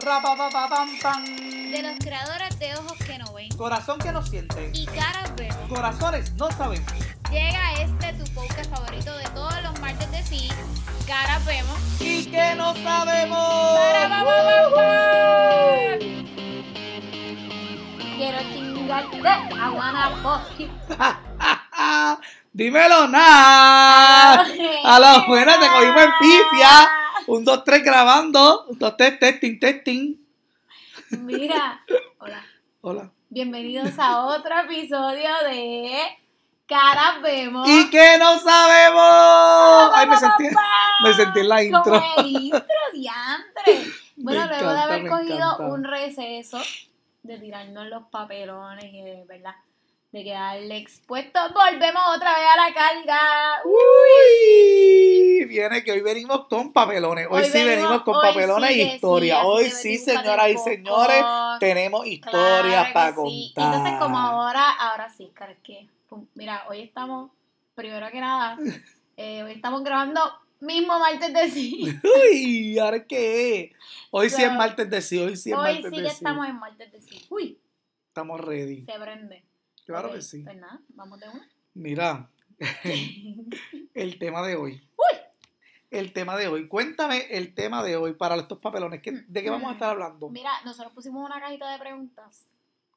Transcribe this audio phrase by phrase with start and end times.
[0.00, 4.70] De los creadores de ojos que no ven Corazón que no siente.
[4.72, 6.90] y caras vemos, Corazones no sabemos.
[7.30, 10.48] llega este tu podcast favorito de todos los martes de sí,
[11.06, 11.78] caras vemos.
[12.00, 13.78] Y que no sabemos.
[18.16, 20.68] Quiero chingarte, I wanna fuck you.
[22.52, 24.46] Dímelo nada.
[24.84, 26.90] A la buena te cogimos en pifia.
[27.30, 28.66] Un, dos, tres grabando.
[28.66, 30.16] Un, dos, tres, testing, testing.
[31.10, 31.80] Mira,
[32.18, 32.44] hola,
[32.80, 33.10] Hola.
[33.28, 35.96] bienvenidos a otro episodio de
[36.66, 37.68] Caras Vemos.
[37.68, 39.92] Y que no sabemos.
[39.94, 40.44] Ay, me sentí,
[41.04, 41.82] me sentí en la intro.
[41.84, 43.84] Como el intro, diantre.
[44.22, 45.62] Bueno, Me luego de haber cogido encanta.
[45.64, 46.60] un receso,
[47.22, 49.54] de tirarnos los papelones y de, ¿verdad?
[50.12, 53.62] De quedarle expuesto, volvemos otra vez a la carga.
[53.64, 57.26] Uy, viene que hoy venimos con papelones.
[57.30, 59.44] Hoy, Hoy sí venimos, venimos- con hoy papelones sí e que sí, historia.
[59.44, 61.24] hoy que sí, señoras y señores,
[61.60, 63.32] tenemos historias Claro para que contar.
[63.32, 63.54] sí.
[63.56, 65.30] Entonces, como ahora, ahora sí,
[65.62, 65.88] que,
[66.34, 67.30] mira, hoy estamos,
[67.74, 68.58] primero que nada,
[69.16, 70.20] eh, hoy estamos grabando
[70.60, 71.98] mismo martes de sí.
[72.32, 73.72] Uy, ¿ahora qué?
[74.10, 76.16] Hoy sí es martes de sí, hoy sí es hoy martes sí de que sí.
[76.16, 77.26] estamos en martes de sí.
[77.30, 77.58] Uy,
[78.08, 78.82] Estamos ready.
[78.82, 79.44] se prende.
[79.86, 80.42] Claro que sí.
[80.42, 81.48] Pues nada, vamos de una.
[81.74, 82.28] Mira,
[83.94, 84.80] el tema de hoy.
[85.90, 86.68] El tema de hoy.
[86.68, 89.02] Cuéntame el tema de hoy para estos papelones.
[89.02, 90.28] ¿Qué- ¿De qué vamos a estar hablando?
[90.28, 92.44] Mira, nosotros pusimos una cajita de preguntas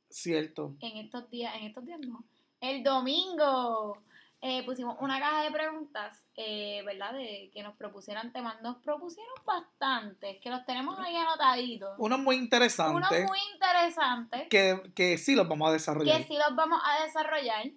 [0.09, 0.75] Cierto.
[0.79, 2.23] en estos días, en estos días no,
[2.61, 3.97] el domingo.
[4.45, 7.13] eh, pusimos una caja de preguntas, eh, ¿verdad?
[7.13, 8.61] De que nos propusieran temas.
[8.61, 11.95] Nos propusieron bastantes, que los tenemos ahí anotaditos.
[11.97, 16.17] Uno muy Uno interesante muy interesante, que, que sí los vamos a desarrollar.
[16.17, 17.67] que sí los vamos a desarrollar.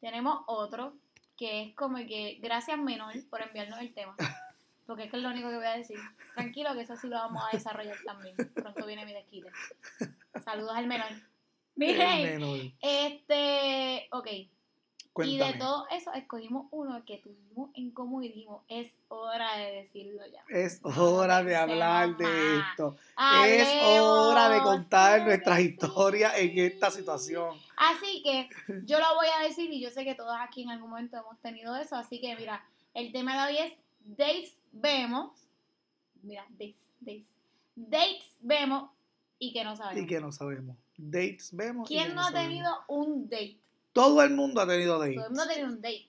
[0.00, 0.94] Tenemos otro,
[1.36, 4.16] que es como que gracias menor por enviarnos el tema.
[4.90, 6.00] Porque es que es lo único que voy a decir.
[6.34, 8.34] Tranquilo que eso sí lo vamos a desarrollar también.
[8.34, 9.48] Pronto viene mi desquite.
[10.44, 11.06] Saludos al menor.
[11.76, 14.26] Miren, este, ok.
[15.24, 19.70] Y de todo eso escogimos uno que tuvimos en común y dijimos, es hora de
[19.76, 20.42] decirlo ya.
[20.48, 22.96] Es hora de hablar de esto.
[23.46, 23.68] Es
[24.00, 27.56] hora de contar nuestras historias en esta situación.
[27.76, 28.48] Así que
[28.86, 31.38] yo lo voy a decir y yo sé que todos aquí en algún momento hemos
[31.38, 31.94] tenido eso.
[31.94, 35.32] Así que mira, el tema de hoy es dates vemos.
[36.22, 37.26] Mira, dates, dates.
[37.74, 38.90] Dates vemos
[39.38, 40.02] y que no sabemos.
[40.02, 40.76] Y que no sabemos.
[40.96, 41.90] Dates vemos.
[41.90, 42.48] y que ¿Quién no ha sabemos.
[42.48, 43.58] tenido un date?
[43.92, 45.16] Todo el mundo ha tenido dates.
[45.16, 46.08] Todo el mundo ha tenido un date.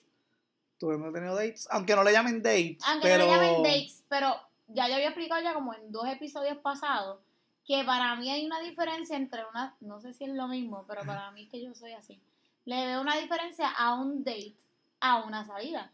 [0.77, 1.67] Todo el mundo ha tenido dates.
[1.71, 2.77] Aunque no le llamen dates.
[2.85, 3.25] Aunque pero...
[3.25, 4.35] no le llamen dates, pero
[4.67, 7.19] ya yo había explicado ya como en dos episodios pasados
[7.65, 11.03] que para mí hay una diferencia entre una, no sé si es lo mismo, pero
[11.03, 12.19] para mí es que yo soy así.
[12.65, 14.55] Le veo una diferencia a un date
[14.99, 15.91] a una salida.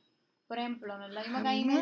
[0.48, 1.74] Por ejemplo, no es lo mismo que ahí me.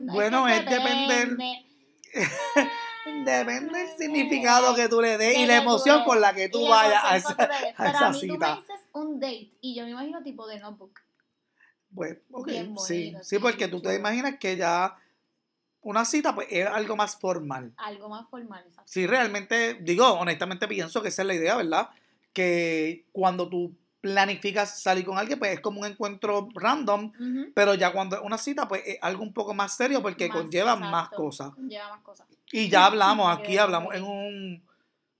[0.00, 1.66] "No, bueno, es depender- depende".
[3.24, 7.02] Depende del significado que tú le des y la emoción con la que tú vayas
[7.04, 7.36] a esa,
[7.76, 8.56] a esa a mí tú me cita.
[8.56, 11.00] dices un date y yo me imagino tipo de notebook.
[11.94, 14.96] Pues, ok, Bien sí, sí, porque tú te imaginas que ya
[15.82, 17.72] una cita pues es algo más formal.
[17.76, 18.64] Algo más formal.
[18.66, 18.90] exacto.
[18.90, 21.90] Sí, realmente, digo, honestamente pienso que esa es la idea, ¿verdad?
[22.32, 27.12] Que cuando tú planificas salir con alguien, pues es como un encuentro random,
[27.54, 30.36] pero ya cuando es una cita, pues es algo un poco más serio porque Más,
[30.36, 31.54] conlleva más cosas.
[31.54, 32.26] Conlleva más cosas.
[32.52, 34.62] Y ya hablamos, aquí de- hablamos en un,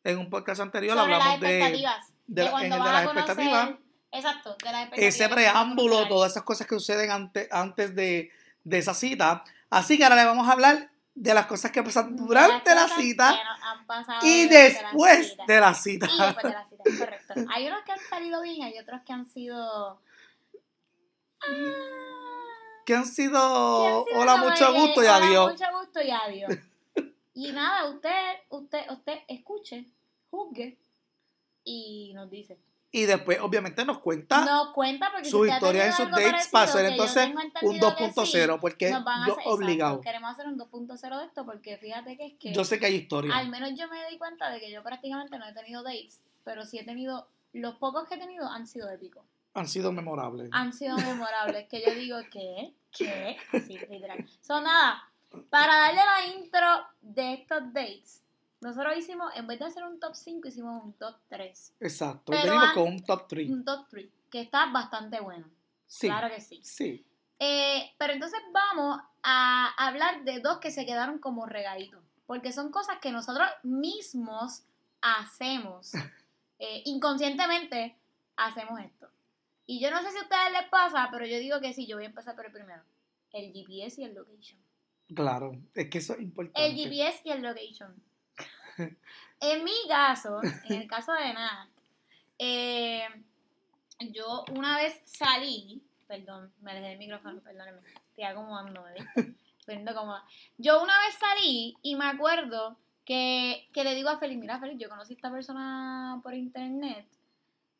[0.04, 2.12] en un podcast anterior, Sobre las hablamos de, expectativas.
[2.26, 3.70] de cuando en de vas a las conocer- expectativas.
[4.12, 5.14] Exacto, de las expectativas.
[5.14, 8.30] ese preámbulo, todas esas cosas que suceden ante- antes de,
[8.64, 9.42] de esa cita.
[9.68, 13.40] Así que ahora le vamos a hablar de las cosas que pasan durante la cita
[14.22, 16.06] y después de la cita.
[16.12, 17.34] Y después de la cita, correcto.
[17.54, 19.98] Hay unos que han salido bien, hay otros que han sido.
[21.42, 21.48] Ah,
[22.84, 25.52] Que han sido, hola, mucho gusto y hola, adiós.
[25.52, 26.52] Mucho gusto y adiós.
[27.38, 29.90] Y nada, usted, usted, usted escuche,
[30.30, 30.78] juzgue
[31.64, 32.56] y nos dice.
[32.92, 36.86] Y después, obviamente, nos cuenta Nos cuenta porque su historia en sus dates para hacer
[36.86, 40.00] que entonces un entendido que sí, 2.0, porque nos van a yo hacer- exacto, obligado.
[40.00, 42.94] queremos hacer un 2.0 de esto porque fíjate que es que Yo sé que hay
[42.94, 43.36] historia.
[43.36, 46.64] al menos yo me di cuenta de que yo prácticamente no he tenido dates, pero
[46.64, 50.48] sí he tenido, los pocos que he tenido han sido épicos, Han sido memorables.
[50.52, 52.72] han sido memorables, que yo digo, ¿qué?
[52.96, 53.36] ¿Qué?
[53.52, 54.24] Así, literal.
[54.40, 55.02] Son nada,
[55.50, 56.66] para darle la intro
[57.02, 58.22] de estos dates,
[58.60, 62.32] nosotros hicimos, en vez de hacer un top 5, hicimos un top 3, Exacto.
[62.32, 63.50] Pero Venimos con un top 3.
[63.50, 65.46] un top 3, que está bastante bueno,
[65.86, 66.08] Sí.
[66.08, 66.60] claro que sí.
[66.64, 67.04] Sí.
[67.38, 72.02] Eh, pero entonces vamos a hablar de dos que se quedaron como regaditos.
[72.26, 74.62] Porque son cosas que nosotros mismos
[75.00, 75.92] hacemos.
[76.58, 77.98] Eh, inconscientemente
[78.34, 79.10] hacemos esto.
[79.66, 81.96] Y yo no sé si a ustedes les pasa, pero yo digo que sí, yo
[81.96, 82.82] voy a empezar por el primero.
[83.30, 84.58] El GPS y el location.
[85.14, 85.52] Claro.
[85.74, 86.66] Es que eso es importante.
[86.66, 87.94] El GPS y el location.
[89.40, 91.68] En mi caso, en el caso de Nat,
[92.38, 93.06] eh,
[94.12, 99.34] yo una vez salí, perdón, me alejé del micrófono, perdónenme, estoy acomodando, ¿viste?
[99.64, 100.24] Poniendo cómoda.
[100.58, 104.78] Yo una vez salí y me acuerdo que, que le digo a Feliz, mira Feliz,
[104.78, 107.06] yo conocí a esta persona por internet.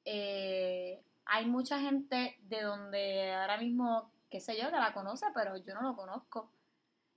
[0.05, 5.57] eh, hay mucha gente de donde ahora mismo, qué sé yo, que la conoce, pero
[5.57, 6.49] yo no lo conozco.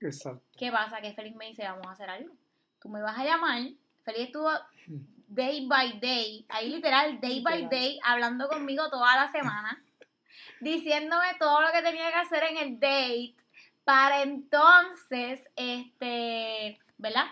[0.00, 0.42] Exacto.
[0.58, 1.00] ¿Qué pasa?
[1.00, 2.34] Que Félix me dice, vamos a hacer algo.
[2.80, 3.62] Tú me vas a llamar.
[4.02, 4.50] Félix estuvo
[5.28, 9.82] day by day, ahí literal, day by day, hablando conmigo toda la semana,
[10.60, 13.34] diciéndome todo lo que tenía que hacer en el date,
[13.84, 17.26] para entonces, este, ¿verdad?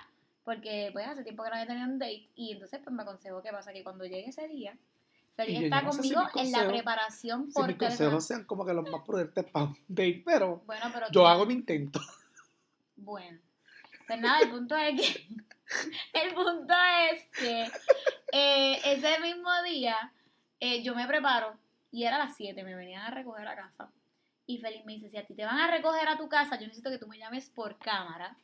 [0.45, 3.43] Porque pues hace tiempo que no había tenido un date, y entonces pues me aconsejó
[3.43, 4.77] qué pasa, que cuando llegue ese día,
[5.37, 8.75] yo, está no si conmigo en la preparación Si por mis consejos sean como que
[8.75, 12.01] los más prudentes para un date, pero Bueno, pero yo tú- hago mi intento.
[12.97, 13.39] Bueno,
[14.09, 15.29] pues nada, el punto es que
[16.15, 16.75] el punto
[17.11, 17.71] es que
[18.33, 20.13] eh, ese mismo día
[20.59, 21.57] eh, yo me preparo
[21.93, 23.91] y era a las 7, me venían a recoger a casa.
[24.47, 26.67] Y Félix me dice, si a ti te van a recoger a tu casa, yo
[26.67, 28.37] necesito que tú me llames por cámara.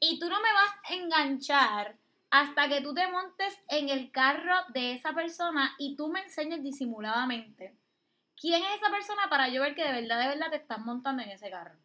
[0.00, 1.96] Y tú no me vas a enganchar
[2.30, 6.62] hasta que tú te montes en el carro de esa persona y tú me enseñes
[6.62, 7.74] disimuladamente
[8.36, 11.22] quién es esa persona para yo ver que de verdad, de verdad te estás montando
[11.22, 11.76] en ese carro.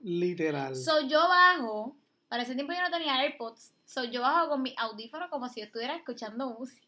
[0.00, 0.76] Literal.
[0.76, 1.96] So yo bajo,
[2.32, 5.60] para ese tiempo yo no tenía AirPods, so yo bajo con mi audífono como si
[5.60, 6.86] yo estuviera escuchando música.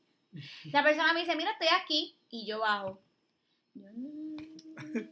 [0.72, 2.98] La persona me dice, mira, estoy aquí, y yo bajo.
[3.74, 3.86] Yo,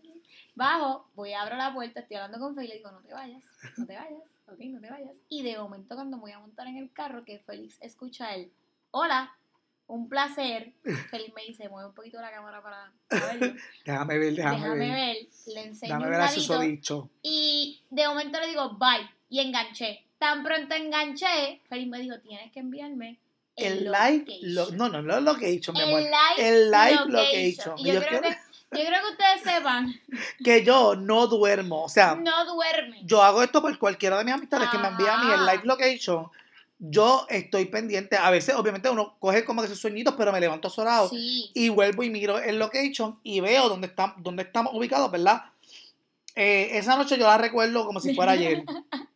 [0.54, 3.42] Bajo, voy, abro la puerta, estoy hablando con Félix y le digo, no te vayas,
[3.76, 5.16] no te vayas, ok, no te vayas.
[5.28, 8.34] Y de momento cuando me voy a montar en el carro, que Félix escucha a
[8.34, 8.50] él,
[8.90, 9.36] hola,
[9.86, 10.72] un placer.
[11.10, 13.54] Félix me dice, mueve un poquito la cámara para, para verlo.
[13.84, 14.90] déjame ver, déjame, Déjame ver.
[14.92, 15.16] ver,
[15.48, 17.10] le enseño Déjame un ver a susodicho.
[17.22, 19.10] Y de momento le digo, bye.
[19.28, 20.06] Y enganché.
[20.22, 23.18] Tan pronto enganché, Félix me dijo, tienes que enviarme
[23.56, 24.54] El live, location".
[24.54, 26.00] lo- no, no, no es lo que he dicho, mi el amor.
[26.02, 27.12] live, El live location.
[27.12, 27.74] location.
[27.78, 28.36] Y yo, Yo creo quiero-
[28.70, 30.00] que, yo creo que ustedes sepan,
[30.44, 31.82] Que yo no duermo.
[31.82, 33.00] O sea, no duerme.
[33.04, 35.62] yo hago esto por cualquiera de mis amistades que me envían a mí el live
[35.64, 36.28] location.
[36.78, 38.16] Yo estoy pendiente.
[38.16, 41.08] A veces, obviamente, uno coge como que sus sueñitos, pero me levanto solado.
[41.08, 41.50] Sí.
[41.54, 45.42] y vuelvo y miro el location y veo dónde, está, dónde estamos ubicados, ¿verdad?
[46.34, 48.62] Eh, esa noche yo la recuerdo como si fuera ayer.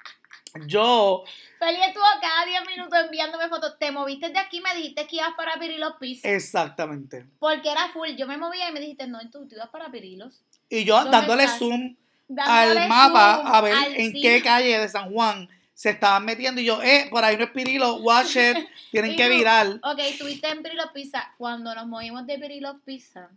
[0.67, 1.25] Yo,
[1.59, 3.79] Félix estuvo cada 10 minutos enviándome fotos.
[3.79, 6.29] Te moviste de aquí, me dijiste que ibas para Pirilos Pizza.
[6.31, 7.27] exactamente.
[7.39, 8.11] Porque era full.
[8.17, 10.43] Yo me movía y me dijiste, no, tú, tú ibas para Pirilos.
[10.69, 11.59] Y yo ¿Dónde dándole estás?
[11.59, 11.97] zoom
[12.29, 16.61] Dándole al mapa zoom a ver en qué calle de San Juan se estaban metiendo.
[16.61, 19.67] Y yo, eh, por ahí no es Pirilo, watch it, tienen Y que virar.
[19.83, 21.35] Ok, estuviste en Pirilos Pizza.
[21.39, 23.31] Cuando nos movimos de Pirilos Pizza,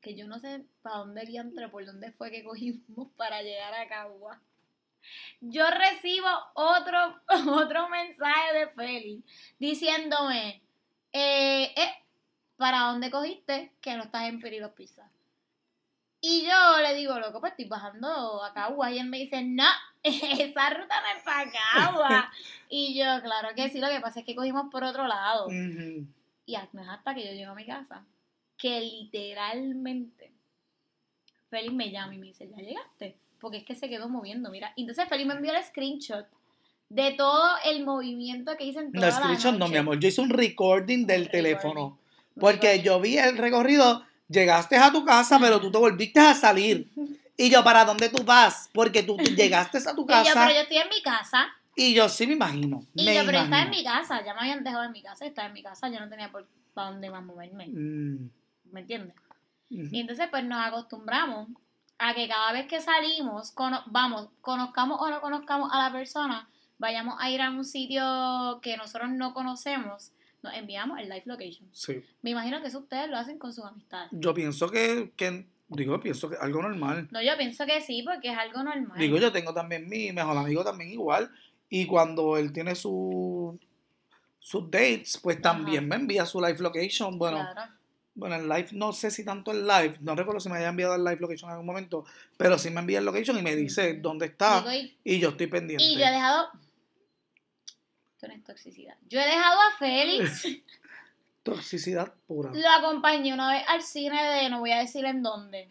[0.00, 3.88] que yo no sé para dónde diantre, por dónde fue que cogimos para llegar a
[3.88, 4.40] Cagua.
[5.40, 7.20] Yo recibo otro,
[7.52, 9.24] otro mensaje de Félix
[9.58, 10.62] diciéndome,
[11.12, 11.94] eh, eh,
[12.56, 13.72] ¿para dónde cogiste?
[13.80, 15.10] Que no estás en Pirilos Pizza.
[16.20, 18.90] Y yo le digo, loco, pues estoy bajando a Cagua.
[18.90, 19.68] Y él me dice, no,
[20.02, 22.32] esa ruta no es para Cagua.
[22.70, 25.48] y yo, claro que sí, lo que pasa es que cogimos por otro lado.
[25.50, 28.04] Y no es hasta que yo llego a mi casa
[28.56, 30.32] que literalmente
[31.48, 33.18] Félix me llama y me dice, ¿ya llegaste?
[33.44, 34.72] Porque es que se quedó moviendo, mira.
[34.74, 36.26] Entonces Félix me envió el screenshot
[36.88, 39.72] de todo el movimiento que hice en toda No, la screenshot no, noche.
[39.72, 40.00] mi amor.
[40.00, 41.98] Yo hice un recording del Un teléfono.
[42.40, 42.82] Porque recording.
[42.84, 46.88] yo vi el recorrido, llegaste a tu casa, pero tú te volviste a salir.
[47.36, 48.70] Y yo, ¿para dónde tú vas?
[48.72, 51.48] Porque tú, tú llegaste a tu Y yo, casa pero yo estoy en mi casa.
[51.74, 52.84] y yo sí me imagino.
[52.94, 54.24] Y me yo, pero estaba en mi casa.
[54.24, 55.26] Ya me habían dejado en mi casa.
[55.26, 55.88] Estaba en mi casa.
[55.88, 57.66] Yo no tenía por para dónde más moverme.
[57.66, 58.30] Mm,
[58.70, 59.16] ¿Me entiendes?
[59.68, 61.48] Y entonces pues nos acostumbramos
[61.98, 66.48] a que cada vez que salimos, cono- vamos, conozcamos o no conozcamos a la persona,
[66.78, 70.10] vayamos a ir a un sitio que nosotros no conocemos,
[70.42, 71.68] nos enviamos el live location.
[71.72, 72.02] Sí.
[72.22, 74.10] Me imagino que eso ustedes lo hacen con sus amistades.
[74.12, 77.08] Yo pienso que, que, digo, pienso que algo normal.
[77.10, 78.98] No, yo pienso que sí, porque es algo normal.
[78.98, 81.30] Digo, yo tengo también mi mejor amigo también igual.
[81.70, 83.58] Y cuando él tiene su
[84.38, 87.18] sus dates, pues también me envía su live location.
[87.18, 87.72] Bueno, Claro.
[88.14, 90.94] Bueno, el live, no sé si tanto el live, no recuerdo si me haya enviado
[90.94, 92.04] el live location en algún momento,
[92.36, 95.46] pero sí me envía el location y me dice dónde está y, y yo estoy
[95.48, 95.84] pendiente.
[95.84, 96.48] y yo he dejado...
[98.14, 98.96] Esto no es toxicidad.
[99.08, 100.46] Yo he dejado a Félix,
[101.42, 102.52] Toxicidad pura.
[102.54, 105.68] lo acompañé una vez al cine de, no voy a decir en dónde,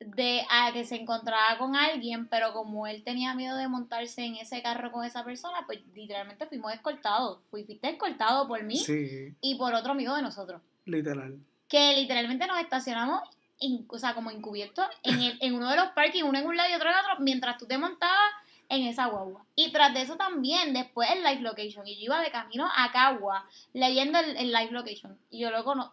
[0.00, 4.36] de a que se encontraba con alguien, pero como él tenía miedo de montarse en
[4.36, 7.40] ese carro con esa persona, pues literalmente fuimos escoltados.
[7.50, 10.62] Fui- Fuiste escoltado por mí Sí, y por otro amigo de nosotros.
[10.84, 11.38] Literal.
[11.68, 13.22] Que literalmente nos estacionamos,
[13.60, 16.56] en- o sea, como encubiertos en, el- en uno de los parkings, uno en un
[16.56, 18.30] lado y otro en otro, mientras tú te montabas
[18.68, 19.44] en esa guagua.
[19.54, 21.86] Y tras de eso también, después el live location.
[21.86, 25.18] Y yo iba de camino a Cagua leyendo el, el live location.
[25.30, 25.92] Y yo luego no.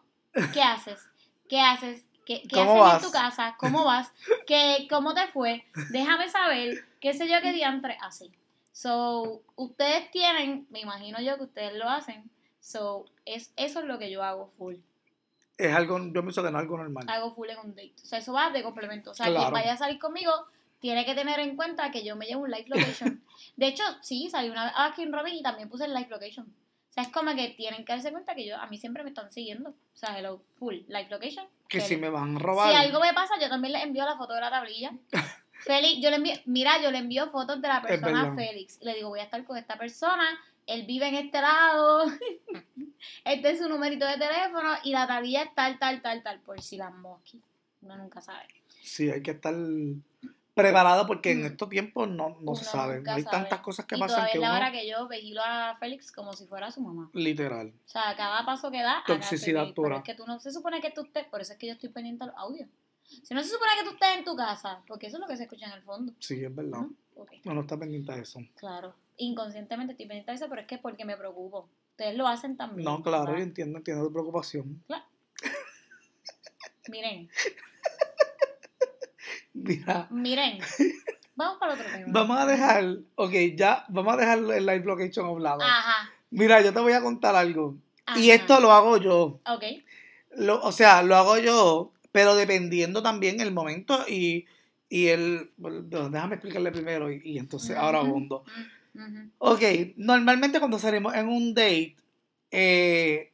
[0.54, 1.00] ¿Qué haces?
[1.50, 2.06] ¿Qué haces?
[2.26, 3.04] ¿Qué, qué ¿Cómo haces vas?
[3.04, 3.56] en tu casa?
[3.58, 4.12] ¿Cómo vas?
[4.48, 5.66] ¿Qué, ¿Cómo te fue?
[5.90, 8.32] Déjame saber, qué sé yo, qué diantre así.
[8.72, 12.30] So, ustedes tienen, me imagino yo que ustedes lo hacen.
[12.62, 14.76] So, es, eso es lo que yo hago full.
[15.58, 17.06] Es algo, yo pienso que no es algo normal.
[17.10, 17.94] Hago full en un date.
[18.02, 19.12] O sea, eso va de complemento.
[19.12, 19.42] O sea, Claro.
[19.42, 20.32] quien vaya a salir conmigo
[20.80, 23.24] tiene que tener en cuenta que yo me llevo un live location.
[23.58, 26.48] De hecho, sí, salí una vez a Kim Robin y también puse el live location.
[26.90, 29.10] O sea, es como que tienen que darse cuenta que yo, a mí siempre me
[29.10, 29.70] están siguiendo.
[29.70, 31.46] O sea, hello, full, live location.
[31.68, 32.70] Que si me van a robar.
[32.70, 34.92] Si algo me pasa, yo también les envío la foto de la tablilla.
[35.62, 38.36] Félix, yo le envío, mira, yo le envío fotos de la persona a.
[38.36, 38.80] Félix.
[38.82, 40.28] Le digo, voy a estar con esta persona,
[40.68, 42.06] él vive en este lado,
[43.26, 46.62] este es su numerito de teléfono y la tablilla es tal, tal, tal, tal, por
[46.62, 47.42] si las mosquis.
[47.82, 48.46] Uno nunca sabe.
[48.82, 49.56] Sí, hay que estar
[50.54, 51.46] preparado porque en Mm.
[51.48, 52.98] estos tiempos no, no se sabe.
[52.98, 53.24] Hay sabe.
[53.24, 55.76] tantas cosas que y pasan todavía que es la uno, hora que yo vigilo a
[55.80, 57.10] Félix como si fuera su mamá.
[57.14, 57.70] literal.
[57.86, 59.98] O sea, cada paso que da, Toxicidad pura.
[59.98, 61.90] es que tú no se supone que tú estés, por eso es que yo estoy
[61.90, 62.70] pendiente a los audios.
[63.24, 65.36] Si no se supone que tú estés en tu casa, porque eso es lo que
[65.38, 66.14] se escucha en el fondo.
[66.20, 66.80] Sí, es verdad.
[66.82, 66.90] ¿no?
[67.46, 68.40] Uno está pendiente de eso.
[68.56, 71.70] Claro, inconscientemente estoy pendiente de eso, pero es que es porque me preocupo.
[71.92, 72.86] Ustedes lo hacen también.
[72.86, 73.38] No, claro, ¿verdad?
[73.38, 74.84] yo entiendo, entiendo tu preocupación.
[76.90, 77.30] Miren,
[79.54, 80.60] Mira, miren.
[81.36, 82.06] Vamos para otro tema.
[82.08, 85.62] vamos a dejar, ok, ya, vamos a dejar el live location a un lado.
[85.62, 86.10] Ajá.
[86.30, 87.76] Mira, yo te voy a contar algo.
[88.16, 88.42] Y ajá.
[88.42, 89.40] esto lo hago yo.
[89.48, 89.64] Ok.
[90.38, 94.46] Lo- o sea, lo hago yo, pero dependiendo también el momento y,
[94.90, 95.52] y el...
[95.58, 98.44] déjame explicarle primero y, y entonces ahora Ujú, abondo.
[98.94, 99.32] Ujú.
[99.40, 99.62] Ok,
[99.98, 101.96] normalmente cuando salimos en un date,
[102.52, 103.32] eh,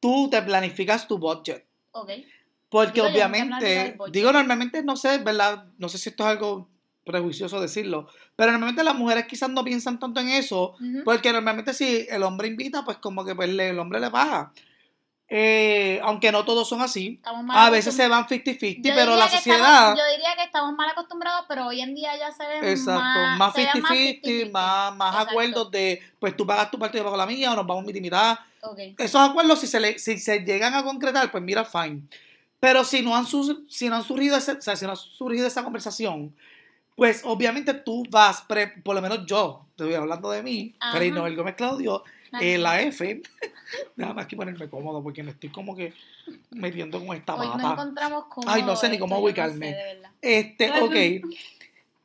[0.00, 1.64] tú te planificas tu budget.
[1.92, 2.10] Ok.
[2.68, 5.66] Porque Digo, obviamente, digo normalmente, no sé, ¿verdad?
[5.78, 6.68] No sé si esto es algo
[7.04, 12.04] prejuicioso decirlo, pero normalmente las mujeres quizás no piensan tanto en eso, porque normalmente si
[12.10, 14.52] el hombre invita, pues como que pues, le- el hombre le paga.
[15.28, 17.20] Eh, aunque no todos son así.
[17.50, 19.58] A veces se van 50-50, Yo pero la sociedad...
[19.58, 23.00] estamos- yo diría que estamos mal acostumbrados, pero hoy en día ya se ven Exacto,
[23.00, 24.50] más, más se ven 50-50, 50-50.
[24.52, 27.66] más, más acuerdos de, pues tú pagas tu parte, yo pago la mía, o nos
[27.66, 28.38] vamos mitad y mitad.
[28.98, 32.02] Esos acuerdos, si se, le, si se llegan a concretar, pues mira, fine.
[32.60, 35.46] Pero si no han, si no han surgido ese- o sea, si no ha surgido
[35.46, 36.34] esa conversación,
[36.94, 40.74] pues obviamente tú vas, pre- por lo menos yo, te voy hablando de mí.
[40.92, 42.02] Freddy Noel Gómez Claudio,
[42.40, 43.22] eh, la F,
[43.96, 45.92] nada más que ponerme cómodo porque me estoy como que
[46.50, 48.44] metiendo con esta Hoy encontramos con.
[48.46, 49.76] Ay, no sé ni cómo ubicarme.
[50.20, 51.28] Este, ok.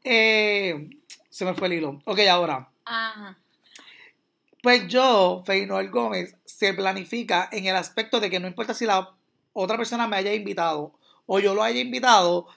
[0.03, 0.89] Eh,
[1.29, 2.01] se me fue el hilo.
[2.05, 2.69] Ok, ahora.
[2.85, 3.37] Ajá.
[4.61, 8.85] Pues yo, Freddy Noel Gómez, se planifica en el aspecto de que no importa si
[8.85, 9.15] la
[9.53, 10.93] otra persona me haya invitado
[11.25, 12.47] o yo lo haya invitado,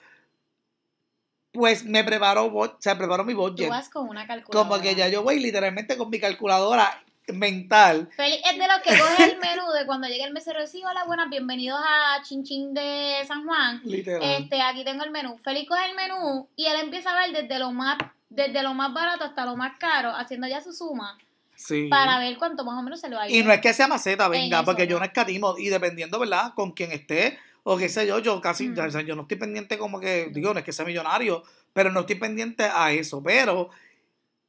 [1.51, 3.69] pues me preparo, o sea, preparo mi Tú budget.
[3.69, 4.69] vas con una calculadora.
[4.69, 8.09] Como que ya yo voy literalmente con mi calculadora mental.
[8.15, 10.79] Félix es de los que coge el menú de cuando llega el mesero y dice,
[10.85, 13.81] hola, buenas, bienvenidos a Chinchín de San Juan.
[13.83, 14.21] Literal.
[14.23, 15.37] Este, aquí tengo el menú.
[15.43, 17.97] Félix coge el menú y él empieza a ver desde lo más,
[18.29, 21.17] desde lo más barato hasta lo más caro, haciendo ya su suma,
[21.55, 21.87] sí.
[21.89, 23.35] para ver cuánto más o menos se le va a ir.
[23.35, 25.05] Y no es que sea maceta, venga, eso, porque yo no.
[25.05, 25.55] escatimo.
[25.57, 26.53] Y dependiendo, ¿verdad?
[26.53, 28.75] Con quien esté, o qué sé yo, yo casi, Mm.
[29.05, 32.15] yo no estoy pendiente como que, digo, no es que sea millonario, pero no estoy
[32.15, 33.23] pendiente a eso.
[33.23, 33.71] Pero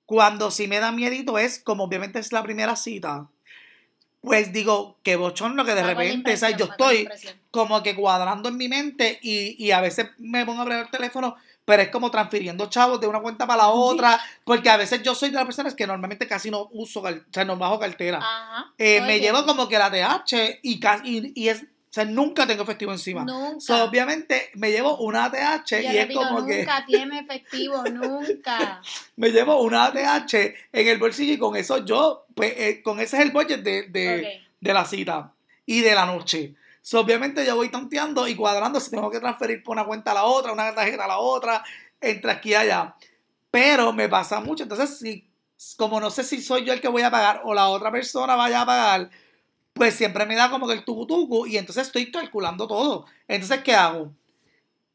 [0.06, 3.28] cuando sí me da miedito es, como obviamente es la primera cita,
[4.20, 7.08] pues digo, que bochón lo que de repente, o sea, yo estoy
[7.50, 10.90] como que cuadrando en mi mente y, y a veces me pongo a abrir el
[10.90, 15.02] teléfono, pero es como transfiriendo chavos de una cuenta para la otra, porque a veces
[15.02, 18.18] yo soy de las personas que normalmente casi no uso, o sea, no bajo cartera.
[18.18, 18.72] Ajá.
[18.78, 21.64] Eh, me el llevo como que la TH y, y, y es,
[21.96, 23.24] sea, nunca tengo efectivo encima.
[23.24, 23.60] Nunca.
[23.60, 27.82] So, obviamente me llevo una TH Yo y es repito, como que nunca tiene efectivo,
[27.92, 28.80] nunca.
[29.16, 30.34] me llevo una TH
[30.72, 34.42] en el bolsillo y con eso yo, pues eh, con ese es el budget de,
[34.60, 35.32] de la cita
[35.64, 36.54] y de la noche.
[36.86, 40.14] So, obviamente yo voy tanteando y cuadrando si tengo que transferir por una cuenta a
[40.14, 41.64] la otra, una tarjeta a la otra,
[42.00, 42.94] entre aquí y allá.
[43.50, 44.62] Pero me pasa mucho.
[44.62, 45.28] Entonces, si,
[45.76, 48.36] como no sé si soy yo el que voy a pagar o la otra persona
[48.36, 49.10] vaya a pagar,
[49.76, 53.04] pues siempre me da como que el tucutucu y entonces estoy calculando todo.
[53.28, 54.10] Entonces, ¿qué hago?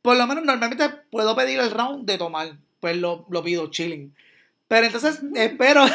[0.01, 2.57] Por lo menos normalmente puedo pedir el round de tomar.
[2.79, 4.13] Pues lo, lo pido chilling.
[4.67, 5.85] Pero entonces espero,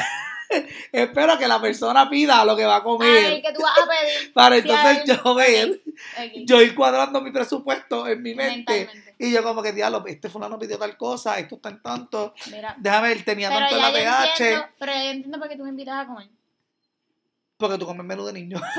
[0.92, 3.26] espero que la persona pida lo que va a comer.
[3.26, 4.32] Ay, que tú vas a pedir.
[4.34, 5.82] para entonces yo ver,
[6.44, 8.88] yo ir cuadrando mi presupuesto en mi mente.
[9.18, 12.34] Y yo como que, diablo, este fulano pidió tal cosa, esto está en tanto.
[12.52, 14.30] Mira, Déjame ver, tenía tanto la PH.
[14.30, 16.28] entiendo, pero yo entiendo por qué tú me invitas a comer.
[17.56, 18.60] Porque tú comes menú de niño.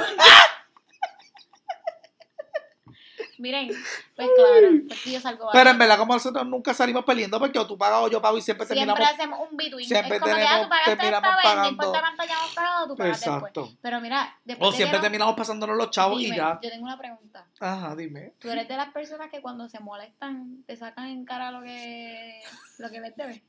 [3.40, 7.38] Miren, pues claro, pues sí, yo salgo Pero en verdad, como nosotros nunca salimos peleando
[7.40, 9.14] porque o tú pagas o yo pago y siempre, Siempre terminamos.
[9.14, 9.88] hacemos un between.
[9.88, 12.56] siempre es como que ah, tenemos- tú pagaste terminamos esta vez, no importa cuánto hayamos
[12.56, 13.38] pagado, tú pagas después.
[13.38, 13.78] Exacto.
[13.80, 16.60] Pero mira, después O de siempre que no- terminamos pasándonos los chavos dime, y ya.
[16.64, 17.46] Yo tengo una pregunta.
[17.60, 18.34] Ajá, dime.
[18.40, 22.42] ¿Tú eres de las personas que cuando se molestan te sacan en cara lo que,
[22.80, 23.44] lo que les debe?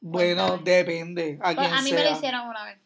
[0.00, 0.70] Bueno, Cuéntame.
[0.76, 1.38] depende.
[1.42, 2.78] A Pues a mí me lo hicieron una vez.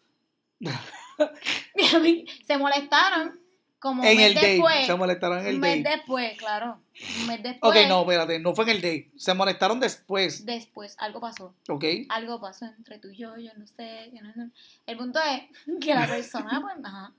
[2.47, 3.41] Se molestaron
[3.79, 4.87] como un mes el después.
[4.87, 6.81] Se molestaron en el un mes después, claro.
[7.21, 7.71] Un mes después.
[7.83, 9.11] Ok, no, espérate, no fue en el date.
[9.17, 10.45] Se molestaron después.
[10.47, 11.55] Después, algo pasó.
[11.69, 11.85] Ok.
[12.09, 14.11] Algo pasó entre tú y yo, yo no sé.
[14.13, 14.51] que no- no.
[14.87, 15.43] El punto es
[15.81, 17.13] que la persona, pues, ajá.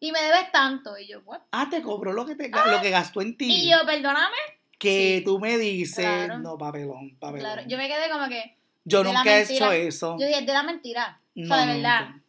[0.00, 0.98] Y me debes tanto.
[0.98, 1.40] Y yo, what?
[1.52, 3.46] Ah, te cobró lo que, te, lo que gastó en ti.
[3.50, 4.36] Y yo, perdóname.
[4.78, 5.24] que sí.
[5.24, 6.04] tú me dices.
[6.04, 6.38] Claro.
[6.40, 7.52] No, papelón, papelón.
[7.52, 8.56] Claro, yo me quedé como que.
[8.84, 10.16] Yo nunca he hecho eso.
[10.18, 11.20] Yo dije, es de la mentira.
[11.36, 12.00] No, o sea, de verdad.
[12.08, 12.21] nunca.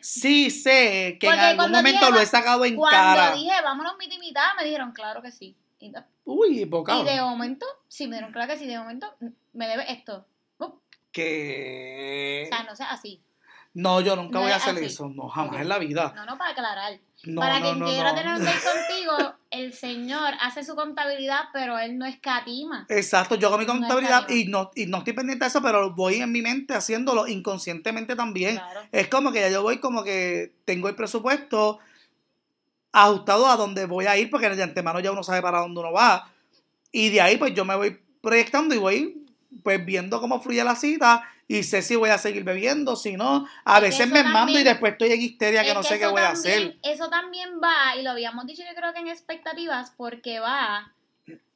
[0.00, 3.34] Sí sé que en algún cuando momento dije, lo he sacado en Cuando cara.
[3.34, 5.56] dije, vámonos mitad y mitad, me dijeron, claro que sí.
[5.78, 5.92] Y,
[6.24, 7.02] Uy, bocado.
[7.02, 9.14] y de momento, sí, me dijeron, claro que sí, de momento,
[9.52, 10.26] me debe esto.
[10.58, 10.72] Uh,
[11.12, 12.48] Que...
[12.50, 13.22] O sea, no sea así.
[13.74, 14.86] No, yo nunca No voy a hacer así.
[14.86, 15.08] eso.
[15.10, 16.12] No, jamás en la vida.
[16.16, 16.98] No, no, para aclarar.
[17.24, 18.18] No, para no, quien no, quiera no.
[18.18, 18.58] tener un date
[18.88, 22.86] contigo, el señor hace su contabilidad, pero él no escatima.
[22.88, 26.16] Exacto, yo hago mi contabilidad y no, y no estoy pendiente de eso, pero voy
[26.16, 28.56] en mi mente haciéndolo inconscientemente también.
[28.56, 28.80] Claro.
[28.92, 31.78] Es como que ya yo voy como que tengo el presupuesto
[32.92, 35.92] ajustado a donde voy a ir, porque de antemano ya uno sabe para dónde uno
[35.92, 36.30] va.
[36.92, 39.25] Y de ahí pues yo me voy proyectando y voy
[39.62, 43.46] pues viendo cómo fluye la cita y sé si voy a seguir bebiendo, si no,
[43.64, 46.22] a Es veces me mando y después estoy en histeria que no sé qué voy
[46.22, 46.76] a hacer.
[46.82, 50.92] Eso también va, y lo habíamos dicho yo creo que en expectativas, porque va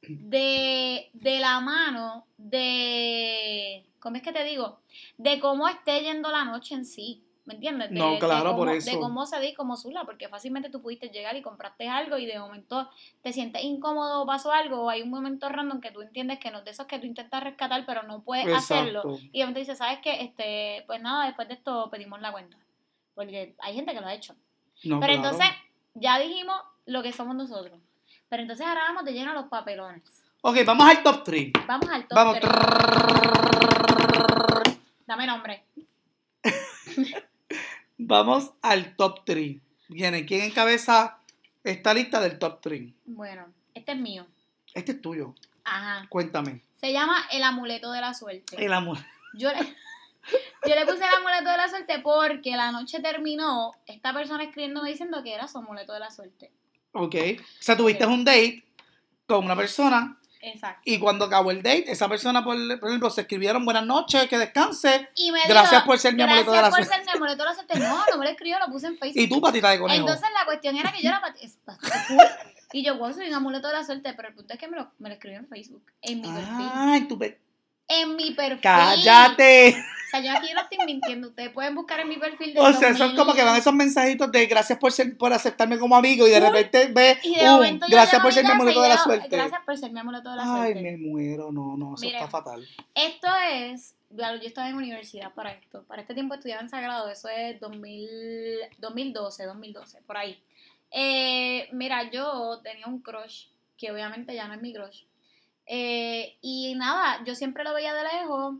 [0.01, 4.79] de, de la mano de, ¿cómo es que te digo?
[5.17, 7.23] De cómo esté yendo la noche en sí.
[7.45, 7.89] ¿Me entiendes?
[7.89, 8.99] De, No, de claro, cómo, por De eso.
[8.99, 12.25] cómo se ve y cómo zula, porque fácilmente tú pudiste llegar y compraste algo y
[12.27, 12.87] de momento
[13.21, 16.51] te sientes incómodo o pasó algo, o hay un momento random que tú entiendes que
[16.51, 19.17] no es de esos que tú intentas rescatar, pero no puedes hacerlo.
[19.31, 20.21] Y de momento dices, ¿sabes qué?
[20.21, 22.57] Este, pues nada, después de esto pedimos la cuenta.
[23.15, 24.35] Porque hay gente que lo ha hecho.
[24.83, 25.29] No, Pero claro.
[25.29, 25.47] entonces,
[25.95, 26.55] ya dijimos
[26.85, 27.79] lo que somos nosotros.
[28.29, 30.03] Pero entonces ahora vamos de lleno a los papelones.
[30.43, 31.51] Ok, vamos al top 3.
[31.67, 32.37] Vamos al top Vamos.
[35.05, 35.65] Dame nombre.
[38.03, 39.57] Vamos al top 3.
[39.89, 41.19] Viene, ¿quién encabeza
[41.63, 42.91] esta lista del top 3?
[43.05, 44.25] Bueno, este es mío.
[44.73, 45.35] Este es tuyo.
[45.63, 46.07] Ajá.
[46.09, 46.61] Cuéntame.
[46.79, 48.63] Se llama el amuleto de la suerte.
[48.63, 48.97] El amor.
[49.33, 49.59] Yo le,
[50.67, 54.89] yo le puse el amuleto de la suerte porque la noche terminó esta persona escribiéndome
[54.89, 56.51] diciendo que era su amuleto de la suerte.
[56.91, 57.15] Ok.
[57.39, 58.65] O sea, tuviste un date
[59.25, 60.81] con una persona Exacto.
[60.85, 64.37] y cuando acabó el date, esa persona, por, por ejemplo, se escribieron buenas noches, que
[64.37, 65.09] descanse.
[65.15, 67.05] Y me Gracias dijo, por ser mi amuleto de la Gracias por suerte.
[67.05, 67.79] ser mi amuleto de la suerte.
[67.79, 69.21] No, no me lo escribió, lo puse en Facebook.
[69.21, 69.99] Y tú, patita de conejo.
[69.99, 72.25] Entonces la cuestión era que yo era pat- es bastante cool.
[72.73, 74.77] Y yo, wow, soy un amuleto de la suerte, pero el punto es que me
[74.77, 76.69] lo, me lo escribió en Facebook, en mi perfil.
[76.73, 77.19] Ay, tú.
[77.19, 77.37] pe-
[77.87, 78.61] En mi perfil.
[78.61, 79.75] Cállate.
[80.13, 81.29] O sea, yo aquí no estoy mintiendo.
[81.29, 82.53] Ustedes pueden buscar en mi perfil.
[82.53, 83.15] del O sea, son 2000.
[83.15, 86.39] como que van esos mensajitos de gracias por ser, por aceptarme como amigo y de
[86.41, 89.29] repente ve, Y de uh, gracias por ser mi amuleto de la suerte.
[89.29, 90.81] Gracias por ser mi amuleto de la Ay, suerte.
[90.81, 92.67] me muero, no, no, eso está fatal.
[92.93, 95.83] Esto es, claro, yo estaba en universidad para esto.
[95.83, 98.09] Para este tiempo estudiaba en Sagrado, eso es 2000,
[98.79, 100.43] 2012, 2012, por ahí.
[100.91, 103.45] Eh, mira, yo tenía un crush,
[103.77, 105.03] que obviamente ya no es mi crush.
[105.65, 108.55] Eh, y nada, yo siempre lo veía de lejos.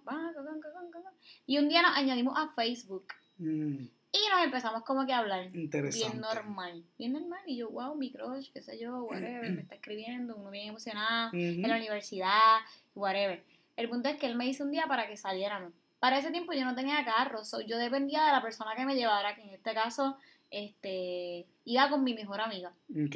[1.46, 3.08] Y un día nos añadimos a Facebook.
[3.38, 5.54] Mm, Y nos empezamos como que a hablar.
[5.56, 6.08] interesante.
[6.10, 6.84] Bien normal.
[6.98, 7.40] Bien normal.
[7.48, 11.32] Y yo, wow, mi crush, qué sé yo, whatever, me está escribiendo, uno bien emocionado
[11.34, 12.60] en la universidad,
[12.96, 13.44] whatever.
[13.78, 15.74] El punto es que él me hizo un día para que saliéramos.
[16.00, 18.96] Para ese tiempo yo no tenía carro, so yo dependía de la persona que me
[18.96, 20.18] llevara, que en este caso
[20.50, 22.74] este, iba con mi mejor amiga.
[22.90, 23.16] Ok.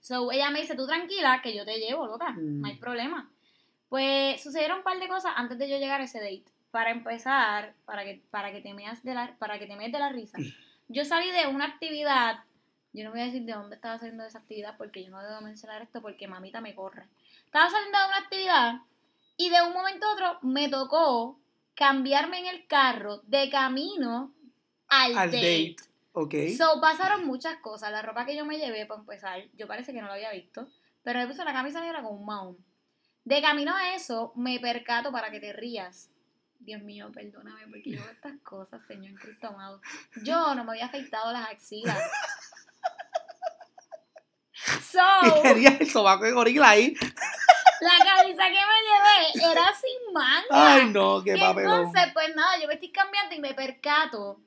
[0.00, 2.80] So ella me dice, tú tranquila, que yo te llevo, loca, no hay Mm.
[2.80, 3.30] problema.
[3.88, 6.44] Pues sucedieron un par de cosas antes de yo llegar a ese date.
[6.70, 10.08] Para empezar, para que, para que te meas de la, para que te de la
[10.10, 10.38] risa.
[10.88, 12.42] Yo salí de una actividad,
[12.92, 15.22] yo no voy a decir de dónde estaba saliendo de esa actividad porque yo no
[15.22, 17.06] debo mencionar esto porque mamita me corre.
[17.44, 18.80] Estaba saliendo de una actividad
[19.36, 21.38] y de un momento a otro me tocó
[21.74, 24.34] cambiarme en el carro de camino
[24.88, 25.74] al, Al date.
[25.76, 25.89] date.
[26.12, 26.34] Ok.
[26.56, 27.92] So, pasaron muchas cosas.
[27.92, 30.68] La ropa que yo me llevé para empezar, yo parece que no la había visto,
[31.02, 32.58] pero me puse una camisa negra con un mahón.
[33.24, 36.10] De camino a eso, me percato para que te rías.
[36.58, 39.80] Dios mío, perdóname, porque yo estas cosas, Señor Cristo amado.
[40.22, 41.98] Yo no me había afeitado las axilas.
[44.82, 46.94] So, y querías el sobaco de gorila ahí.
[47.80, 50.46] la camisa que me llevé era sin manga.
[50.50, 51.86] Ay, no, qué papelón.
[51.86, 54.40] entonces, pues nada, yo me estoy cambiando y me percato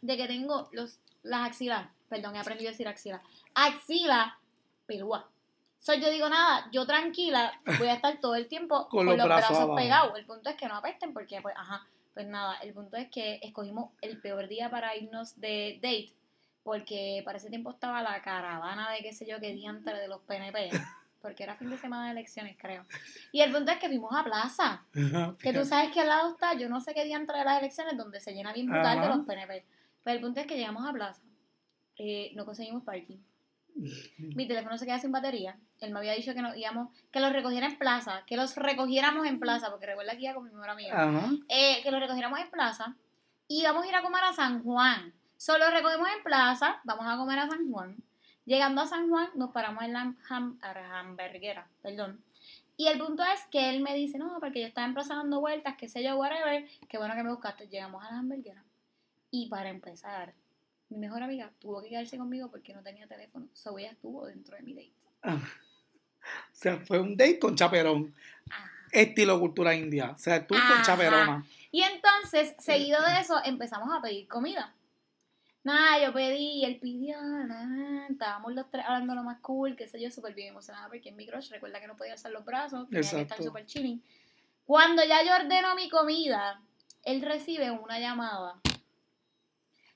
[0.00, 1.88] de que tengo los, las axilas.
[2.08, 3.22] Perdón, he aprendido a decir axila.
[3.54, 4.38] Axila
[4.86, 5.28] pelúa.
[5.78, 9.26] So, yo digo, nada, yo tranquila, voy a estar todo el tiempo Con con, los
[9.26, 10.16] brazos pegados.
[10.16, 13.40] El punto es que no apesten porque, pues, ajá, pues nada, el punto es que
[13.42, 16.12] escogimos el peor día para irnos de date
[16.62, 20.20] porque para ese tiempo estaba la caravana de qué sé yo qué diantre de los
[20.22, 20.70] PNP,
[21.20, 22.84] porque era fin de semana de elecciones, creo.
[23.32, 24.84] Y el punto es que fuimos a plaza,
[25.40, 27.96] que tú sabes que al lado está, yo no sé qué diantre de las elecciones,
[27.96, 29.64] donde se llena bien brutal de los PNP.
[30.04, 31.22] Pero el punto es que llegamos a plaza,
[31.96, 33.18] eh, no conseguimos parking.
[34.18, 35.56] Mi teléfono se queda sin batería.
[35.80, 39.26] Él me había dicho que nos íbamos, que los recogiera en plaza, que los recogiéramos
[39.26, 41.04] en plaza, porque recuerda que iba con mi mejor amiga.
[41.48, 42.94] Eh, que los recogiéramos en plaza
[43.48, 45.12] y vamos a ir a comer a San Juan.
[45.36, 47.96] Solo recogemos en plaza, vamos a comer a San Juan.
[48.44, 52.22] Llegando a San Juan, nos paramos en la ham- hamburguera, perdón.
[52.76, 55.40] Y el punto es que él me dice, no, porque yo estaba en plaza dando
[55.40, 57.68] vueltas, qué sé yo, whatever, qué bueno que me buscaste.
[57.68, 58.62] Llegamos a la hamburguera.
[59.32, 60.34] Y para empezar,
[60.90, 63.48] mi mejor amiga tuvo que quedarse conmigo porque no tenía teléfono.
[63.54, 64.92] So ella estuvo dentro de mi date.
[65.24, 68.14] O sea, fue un date con chaperón.
[68.50, 68.70] Ajá.
[68.92, 70.10] Estilo cultura india.
[70.10, 71.44] O sea, tú con chaperona.
[71.70, 74.74] Y entonces, seguido de eso, empezamos a pedir comida.
[75.64, 80.00] Nada, yo pedí, él pidió, nada, estábamos los tres hablando lo más cool, qué sé
[80.00, 82.88] yo, súper bien emocionada porque en mi crush, recuerda que no podía alzar los brazos,
[82.88, 83.44] tenía que estar Exacto.
[83.44, 84.02] súper chilling.
[84.64, 86.60] Cuando ya yo ordeno mi comida,
[87.04, 88.60] él recibe una llamada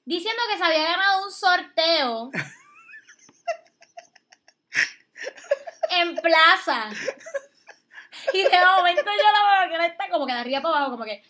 [0.06, 2.30] diciendo que se había ganado un sorteo
[5.90, 6.90] en plaza.
[8.32, 10.92] Y de momento yo la veo que él está como que de arriba para abajo,
[10.92, 11.22] como que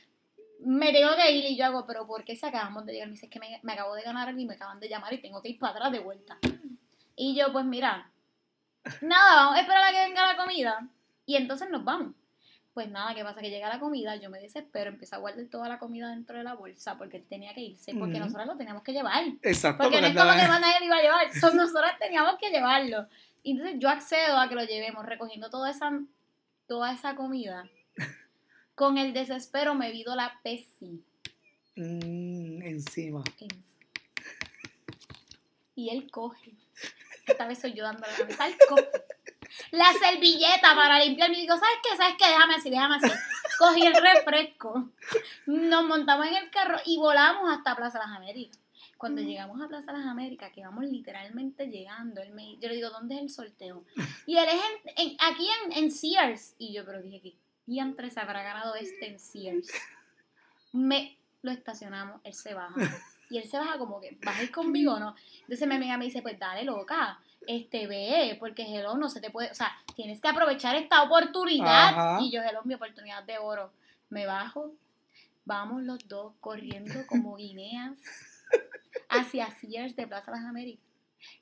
[0.60, 3.08] me tengo que ir y yo hago, pero ¿por qué se acabamos de llegar?
[3.08, 5.20] Me dice, es que me, me acabo de ganar y me acaban de llamar y
[5.20, 6.38] tengo que ir para atrás de vuelta.
[7.16, 8.10] Y yo, pues mira,
[9.00, 10.88] nada, vamos a esperar a que venga la comida
[11.24, 12.14] y entonces nos vamos.
[12.76, 13.40] Pues nada, ¿qué pasa?
[13.40, 16.44] Que llega la comida, yo me desespero, empiezo a guardar toda la comida dentro de
[16.44, 19.24] la bolsa porque él tenía que irse, porque nosotros lo teníamos que llevar.
[19.40, 19.82] Exacto.
[19.84, 22.50] Porque no es como que más nadie lo iba a llevar, son nosotros teníamos que
[22.50, 23.08] llevarlo.
[23.42, 25.90] Y entonces yo accedo a que lo llevemos recogiendo toda esa,
[26.66, 27.66] toda esa comida.
[28.74, 31.02] Con el desespero me vido la Pepsi.
[31.76, 33.24] Mm, encima.
[33.40, 33.64] en-
[35.76, 36.52] Y él coge.
[37.26, 38.46] Esta vez soy yo dándole la.
[38.48, 38.86] Él coge.
[39.70, 41.30] La servilleta para limpiar.
[41.32, 41.96] Y digo, ¿sabes qué?
[41.96, 42.26] ¿Sabes qué?
[42.28, 43.10] Déjame así, déjame así.
[43.58, 44.90] Cogí el refresco.
[45.46, 48.58] Nos montamos en el carro y volamos hasta Plaza Las Américas.
[48.98, 52.90] Cuando llegamos a Plaza Las Américas, que vamos literalmente llegando, él me, yo le digo,
[52.90, 53.84] ¿dónde es el sorteo?
[54.26, 54.54] Y él es
[54.96, 56.54] en, en- aquí en, en Sears.
[56.58, 57.34] Y yo, pero dije, ¿qué
[57.66, 59.68] diantre se habrá ganado este en Sears?
[60.72, 62.74] Me lo estacionamos, él se baja.
[63.28, 65.14] Y él se baja como que, ¿vas a ir conmigo o no?
[65.42, 69.30] Entonces mi amiga me dice, pues dale, loca, este, ve, porque hello, no se te
[69.30, 71.88] puede, o sea, tienes que aprovechar esta oportunidad.
[71.88, 72.18] Ajá.
[72.20, 73.72] Y yo, hello, mi oportunidad de oro.
[74.08, 74.72] Me bajo,
[75.44, 77.98] vamos los dos corriendo como guineas
[79.08, 80.84] hacia Sears de Plaza Las Américas.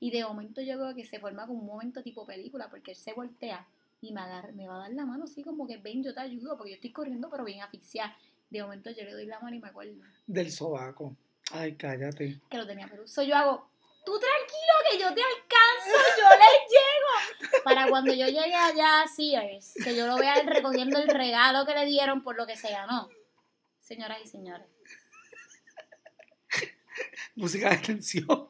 [0.01, 2.97] Y de momento yo veo que se forma como un momento tipo película, porque él
[2.97, 3.67] se voltea
[4.01, 6.21] y me, agarra, me va a dar la mano así como que ven, yo te
[6.21, 8.17] ayudo, porque yo estoy corriendo pero bien asfixiada.
[8.51, 9.95] De momento yo le doy la mano y me acuerdo
[10.27, 11.17] Del sobaco.
[11.51, 12.41] Ay, cállate.
[12.49, 13.07] que lo tenía Perú.
[13.07, 13.69] So, yo hago,
[14.05, 16.71] tú tranquilo que yo te alcanzo, yo les
[17.51, 17.63] llego.
[17.65, 21.75] Para cuando yo llegue allá a Sears, que yo lo vea recogiendo el regalo que
[21.75, 23.09] le dieron por lo que se ganó.
[23.81, 24.67] Señoras y señores.
[27.35, 28.49] Música de tensión.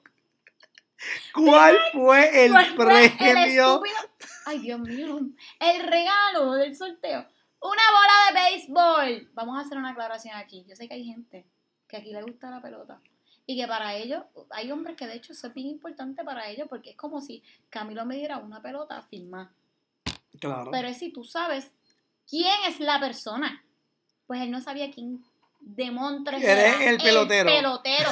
[1.33, 3.75] ¿Cuál fue el ¿Cuál fue el premio?
[3.81, 4.11] estúpido-
[4.47, 5.21] Ay, Dios mío.
[5.61, 7.27] El regalo del sorteo.
[7.61, 9.31] Una bola de béisbol.
[9.33, 10.65] Vamos a hacer una aclaración aquí.
[10.69, 11.47] Yo sé que hay gente
[11.89, 13.01] que aquí le gusta la pelota.
[13.47, 16.67] Y que para ellos, hay hombres que de hecho eso es bien importante para ellos
[16.69, 19.53] porque es como si Camilo me diera una pelota firmada.
[20.41, 20.71] Claro.
[20.71, 21.71] Pero es si tú sabes
[22.29, 23.63] quién es la persona.
[24.27, 25.23] Pues él no sabía quién
[25.61, 27.51] de Montres Eres era el pelotero.
[27.51, 28.11] pelotero.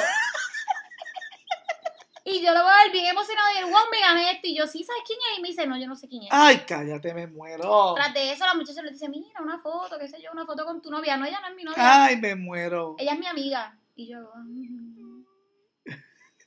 [2.24, 4.46] y yo lo veo a él bien emocionado y el wow, me gané esto.
[4.46, 5.38] Y yo, sí, ¿sabes quién es?
[5.38, 6.28] Y me dice, no, yo no sé quién es.
[6.30, 7.94] Ay, cállate, me muero.
[7.94, 10.64] Tras de eso, la muchacha le dice, mira, una foto, qué sé yo, una foto
[10.64, 11.16] con tu novia.
[11.16, 12.04] No, ella no es mi novia.
[12.04, 12.96] Ay, me muero.
[12.98, 13.78] Ella es mi amiga.
[13.96, 15.01] Y yo, mm.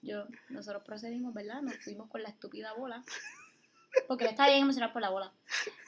[0.06, 1.62] Yo, nosotros procedimos, ¿verdad?
[1.62, 3.04] Nos fuimos con la estúpida bola.
[4.08, 5.32] Porque él estaba bien emocionado por la bola.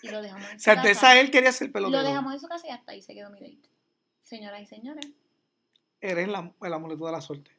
[0.01, 1.19] Y lo dejamos en su sea, casa.
[1.19, 2.03] él quería ser Lo pelotero.
[2.03, 3.69] dejamos en su casa y hasta ahí se quedó mi date.
[4.23, 5.05] Señoras y señores,
[5.99, 7.51] Eres la- el amuleto de la suerte.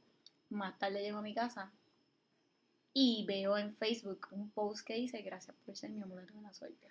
[0.50, 1.70] más tarde llego a mi casa
[2.94, 6.52] y veo en Facebook un post que dice gracias por ser mi amuleto de la
[6.52, 6.88] suerte.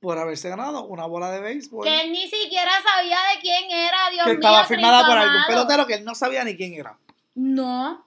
[0.00, 1.84] Por haberse ganado una bola de béisbol.
[1.84, 4.40] Que él ni siquiera sabía de quién era, Dios que mío.
[4.40, 6.98] estaba firmada por algún pelotero que él no sabía ni quién era.
[7.34, 8.04] No,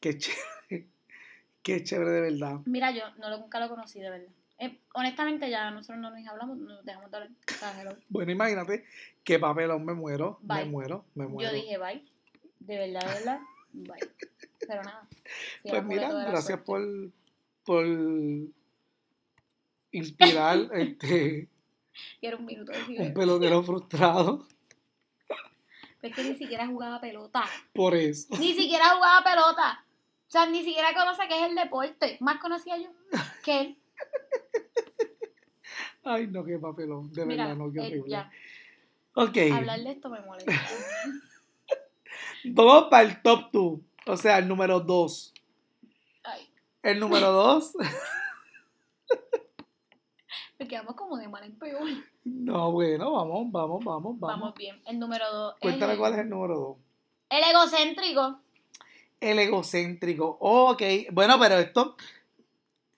[0.00, 0.88] Qué chévere.
[1.62, 2.60] Qué chévere de verdad.
[2.64, 4.32] mira, yo no lo, nunca lo conocí, de verdad.
[4.58, 7.98] Eh, honestamente, ya nosotros no nos hablamos, nos dejamos de hablar.
[8.08, 8.84] Bueno, imagínate
[9.24, 10.38] qué papelón me muero.
[10.42, 11.50] Me muero, me muero.
[11.50, 12.04] Yo dije bye.
[12.60, 13.40] De verdad, de verdad,
[13.72, 14.10] bye.
[14.66, 15.08] Pero nada.
[15.62, 16.82] pues mira, gracias por,
[17.64, 17.86] por
[19.92, 21.48] inspirar este,
[22.20, 24.46] Quiero un minuto de un pelotero frustrado.
[26.02, 27.44] Es que ni siquiera jugaba pelota.
[27.74, 28.34] Por eso.
[28.38, 29.84] Ni siquiera jugaba pelota.
[30.30, 32.16] O sea, ni siquiera conoce qué es el deporte.
[32.20, 32.88] Más conocía yo
[33.42, 33.78] que él.
[36.04, 37.10] Ay, no, qué papelón.
[37.12, 38.10] De Mira, verdad, no, qué eh, horrible.
[38.10, 38.30] ya.
[39.14, 39.36] Ok.
[39.52, 40.52] Hablar de esto me molesta.
[42.44, 43.80] Vamos para el top 2.
[44.06, 45.34] O sea, el número 2.
[46.22, 46.48] Ay,
[46.84, 47.72] El número 2.
[50.58, 51.88] porque vamos como de mal en peor.
[52.24, 54.22] No, bueno, vamos, vamos, vamos, vamos.
[54.40, 54.80] Vamos bien.
[54.86, 55.54] El número dos.
[55.54, 56.76] es Cuéntame el- cuál es el número 2.
[57.30, 58.40] El egocéntrico.
[59.20, 60.38] El egocéntrico.
[60.40, 60.82] Ok.
[61.12, 61.96] Bueno, pero esto.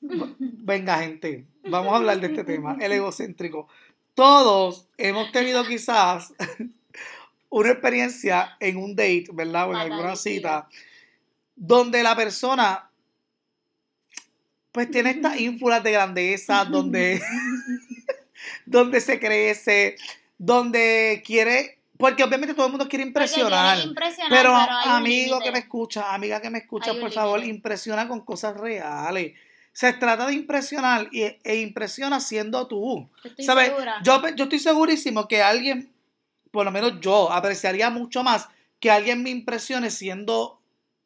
[0.01, 1.47] Venga, gente.
[1.69, 2.77] Vamos a hablar de este tema.
[2.81, 3.69] El egocéntrico.
[4.15, 6.33] Todos hemos tenido quizás
[7.51, 9.69] una experiencia en un date, ¿verdad?
[9.69, 10.69] O en alguna cita.
[11.57, 12.89] Donde la persona.
[14.71, 17.21] Pues tiene estas ínfulas de grandeza, donde,
[18.67, 19.97] donde se crece,
[20.39, 21.82] donde quiere.
[21.99, 23.79] Porque obviamente todo el mundo quiere impresionar.
[23.85, 28.57] impresionar, Pero, amigo que me escucha, amiga que me escucha, por favor, impresiona con cosas
[28.57, 29.35] reales.
[29.73, 33.09] Se trata de impresionar y, e impresiona siendo tú.
[33.25, 33.69] Estoy ¿Sabes?
[33.69, 34.01] segura.
[34.03, 35.93] Yo, yo estoy segurísimo que alguien,
[36.51, 38.49] por lo menos yo, apreciaría mucho más
[38.81, 40.61] que alguien me impresione siendo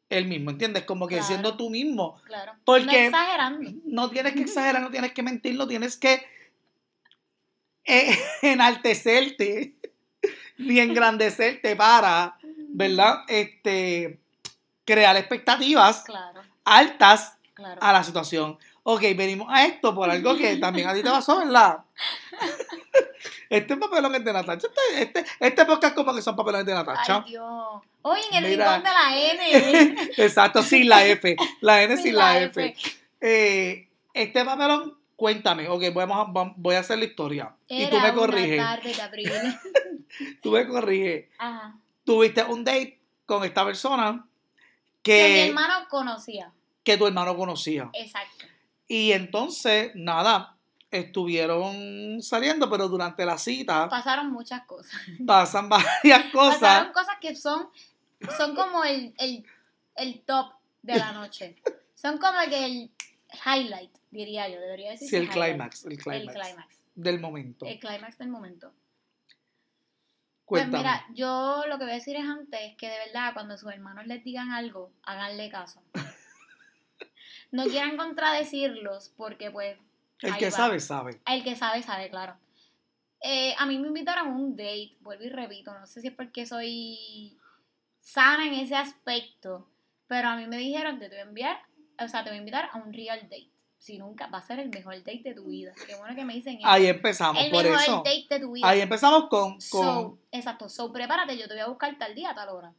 [0.09, 0.83] él mismo, ¿entiendes?
[0.83, 1.27] Como que Claro.
[1.27, 2.19] siendo tú mismo.
[2.25, 2.53] Claro.
[2.53, 3.71] No Porque exagerando.
[3.85, 6.25] no tienes que exagerar, no tienes que mentir, no tienes que
[7.85, 9.75] eh, enaltecerte
[10.57, 12.37] ni engrandecerte para,
[12.69, 13.23] ¿verdad?
[13.27, 14.19] Este,
[14.85, 17.79] crear expectativas Claro, altas claro.
[17.81, 18.57] a la situación.
[18.83, 21.79] Ok, venimos a esto por algo que también a ti te pasó, ¿verdad?
[23.49, 24.67] Este papelón es de Natacha.
[24.93, 27.23] Este, este, este podcast como que son papelones de Natacha.
[27.25, 27.81] Ay, Dios.
[28.01, 28.75] Oye, en el Mira.
[28.77, 30.11] rincón de la N.
[30.17, 31.35] Exacto, sin la F.
[31.61, 32.65] La N sin, Sin la, la F.
[32.65, 32.97] F.
[33.21, 35.67] Eh, este papelón, cuéntame.
[35.67, 37.53] Ok, vamos a- vam- voy a hacer la historia.
[37.67, 38.57] y tú me una corriges.
[38.57, 39.31] tarde de abril.
[40.41, 41.25] Tú me corriges.
[41.37, 41.75] Ajá.
[42.05, 44.25] Tuviste un date con esta persona
[45.03, 46.53] Que mi que, hermano conocía.
[46.83, 47.89] que tu hermano conocía.
[47.93, 48.45] Exacto.
[48.87, 50.55] Y entonces, nada,
[50.91, 54.93] estuvieron saliendo, pero durante la cita Pasaron muchas cosas.
[55.25, 56.59] pasan varias cosas.
[56.59, 57.67] Pasaron cosas que son,
[58.37, 59.45] son como el, el,
[59.97, 61.57] el top de la noche.
[61.95, 62.91] Son como que el
[63.45, 64.59] highlight, diría yo.
[64.59, 66.35] Debería decir Sí, el clímax, el clímax.
[66.95, 67.65] del momento.
[67.65, 68.73] El clímax del momento.
[70.45, 70.71] Cuéntame.
[70.71, 73.71] Pues mira, yo lo que voy a decir es antes que de verdad cuando sus
[73.71, 75.81] hermanos les digan algo, háganle caso.
[77.51, 79.77] No quieran contradecirlos porque pues
[80.21, 80.51] el que va.
[80.51, 81.21] sabe, sabe.
[81.25, 82.35] el que sabe, sabe, claro.
[83.21, 86.13] Eh, a mí me invitaron a un date, vuelvo y repito, no sé si es
[86.13, 87.37] porque soy
[87.99, 89.67] sana en ese aspecto,
[90.07, 91.59] pero a mí me dijeron, te voy a enviar,
[91.99, 93.49] o sea, te voy a invitar a un real date.
[93.77, 95.71] Si nunca, va a ser el mejor date de tu vida.
[95.85, 96.67] Qué bueno que me dicen eso.
[96.67, 97.97] Ahí empezamos, el por mejor eso.
[98.03, 98.67] date de tu vida.
[98.67, 102.33] Ahí empezamos con, con So, exacto, so prepárate, yo te voy a buscar tal día,
[102.33, 102.73] tal hora.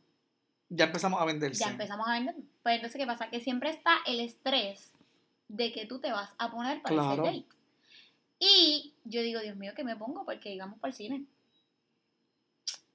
[0.69, 1.65] ya empezamos a venderse.
[1.65, 2.35] Ya empezamos a vender.
[2.63, 3.31] Pues entonces, ¿qué pasa?
[3.31, 4.91] Que siempre está el estrés
[5.47, 7.23] de que tú te vas a poner para Claro.
[7.27, 7.55] ese date.
[8.41, 10.25] Y yo digo, Dios mío, ¿qué me pongo?
[10.25, 11.25] Porque digamos para el cine.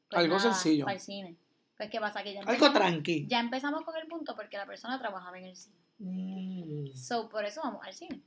[0.10, 0.86] Pues Algo sencillo.
[0.86, 1.36] Para el cine.
[1.78, 2.22] Pues, ¿qué pasa?
[2.22, 3.26] Que ya Algo tranqui.
[3.28, 5.76] ya empezamos con el punto porque la persona trabajaba en el cine.
[6.04, 6.94] Mm.
[6.96, 8.22] So, por eso vamos al cine.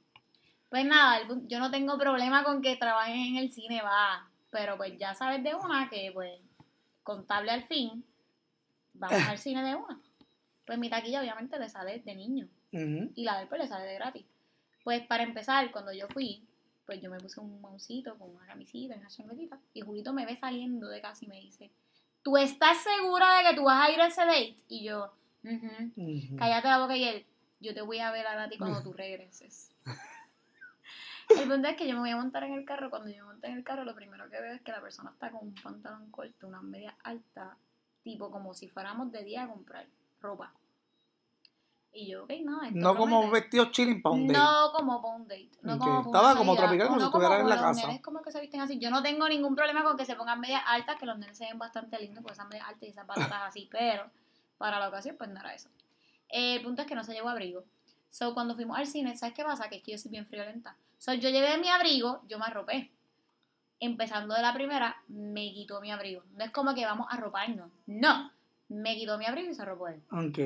[0.71, 4.29] Pues nada, el yo no tengo problema con que trabajen en el cine, va.
[4.51, 6.41] Pero pues ya sabes de una que, pues,
[7.03, 8.05] contable al fin,
[8.95, 10.01] vamos al cine de una.
[10.65, 12.49] Pues mi taquilla obviamente le sale de niño
[13.15, 14.25] y la de él pues le sale de gratis.
[14.83, 16.45] Pues para empezar, cuando yo fui,
[16.85, 20.27] pues yo me puse un maucito con una camisita y una chancletita y Julito me
[20.27, 21.71] ve saliendo de casa y me dice,
[22.23, 24.57] ¿tú estás segura de que tú vas a ir a ese date?
[24.69, 25.13] Y yo,
[25.45, 25.93] "Ujú".
[25.97, 26.37] Ujú.
[26.37, 27.27] Cállate la boca y él,
[27.61, 29.71] yo te voy a ver a ti cuando tú regreses.
[31.29, 32.89] El punto es que yo me voy a montar en el carro.
[32.89, 35.11] Cuando yo me monte en el carro, lo primero que veo es que la persona
[35.11, 37.57] está con un pantalón corto, una media alta,
[38.03, 39.87] tipo como si fuéramos de día a comprar
[40.21, 40.53] ropa.
[41.93, 44.39] Y yo, ok, no, esto No como vestidos chilling para un date.
[44.39, 45.51] No como para un date.
[45.63, 45.81] No Ok.
[45.81, 47.87] como Estaba como tropical, como si estuvieran en la los casa.
[47.87, 48.79] nenes como que se visten así.
[48.79, 51.47] Yo no tengo ningún problema con que se pongan medias altas, que los nenes se
[51.47, 54.11] ven bastante lindos con esas medias altas y esas batatas así, pero
[54.59, 55.71] para la ocasión pues no era eso.
[56.29, 57.65] El punto es que no se llevó abrigo.
[58.11, 59.69] So, cuando fuimos al cine, ¿sabes qué pasa?
[59.69, 60.77] Que es que yo soy bien friolenta.
[60.99, 62.91] So, yo llevé mi abrigo, yo me arropé.
[63.79, 66.23] Empezando de la primera, me quitó mi abrigo.
[66.33, 67.71] No es como que vamos a arroparnos.
[67.87, 68.33] No.
[68.69, 70.03] Me quitó mi abrigo y se arropó él.
[70.11, 70.39] Ok.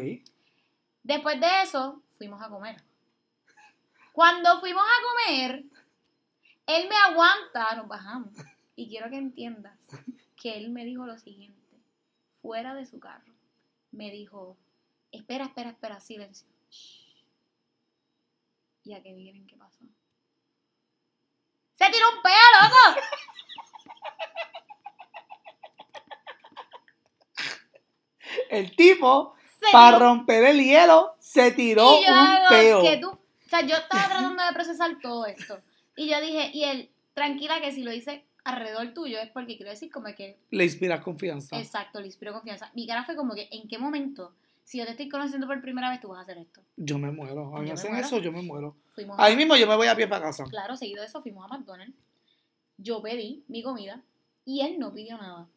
[1.02, 2.82] Después de eso, fuimos a comer.
[4.12, 5.64] Cuando fuimos a comer,
[6.66, 8.32] él me aguanta, nos bajamos.
[8.76, 9.78] Y quiero que entiendas
[10.40, 11.78] que él me dijo lo siguiente,
[12.42, 13.32] fuera de su carro.
[13.92, 14.56] Me dijo,
[15.12, 16.48] espera, espera, espera, silencio.
[16.70, 17.00] Shh.
[18.84, 19.84] ¿Y a qué miren qué pasó?
[21.74, 23.00] Se tiró un peo, loco.
[28.50, 29.34] El tipo,
[29.72, 32.82] para romper el hielo, se tiró y yo un peo.
[32.82, 35.60] que tú, o sea, yo estaba tratando de procesar todo esto.
[35.96, 39.70] Y yo dije, y él, tranquila que si lo hice alrededor tuyo es porque quiero
[39.70, 41.58] decir como que, Le inspiras confianza.
[41.58, 42.70] exacto, le inspiro confianza.
[42.74, 44.34] Mi cara fue como que, ¿en qué momento?
[44.70, 46.62] Si yo te estoy conociendo por primera vez, tú vas a hacer esto.
[46.76, 47.56] Yo me muero.
[47.56, 48.06] A mí me hacen muero.
[48.06, 48.76] eso, yo me muero.
[48.94, 50.44] Fuimos a- Ahí mismo yo me voy a pie para casa.
[50.44, 51.98] Claro, seguido de eso fuimos a McDonald's.
[52.76, 54.00] Yo pedí mi comida
[54.44, 55.48] y él no pidió nada.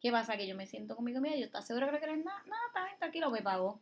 [0.00, 0.38] ¿Qué pasa?
[0.38, 2.42] Que yo me siento con mi comida y yo, ¿estás seguro que no quieres nada?
[2.46, 3.78] Nada, está bien, tranquilo, me pagó.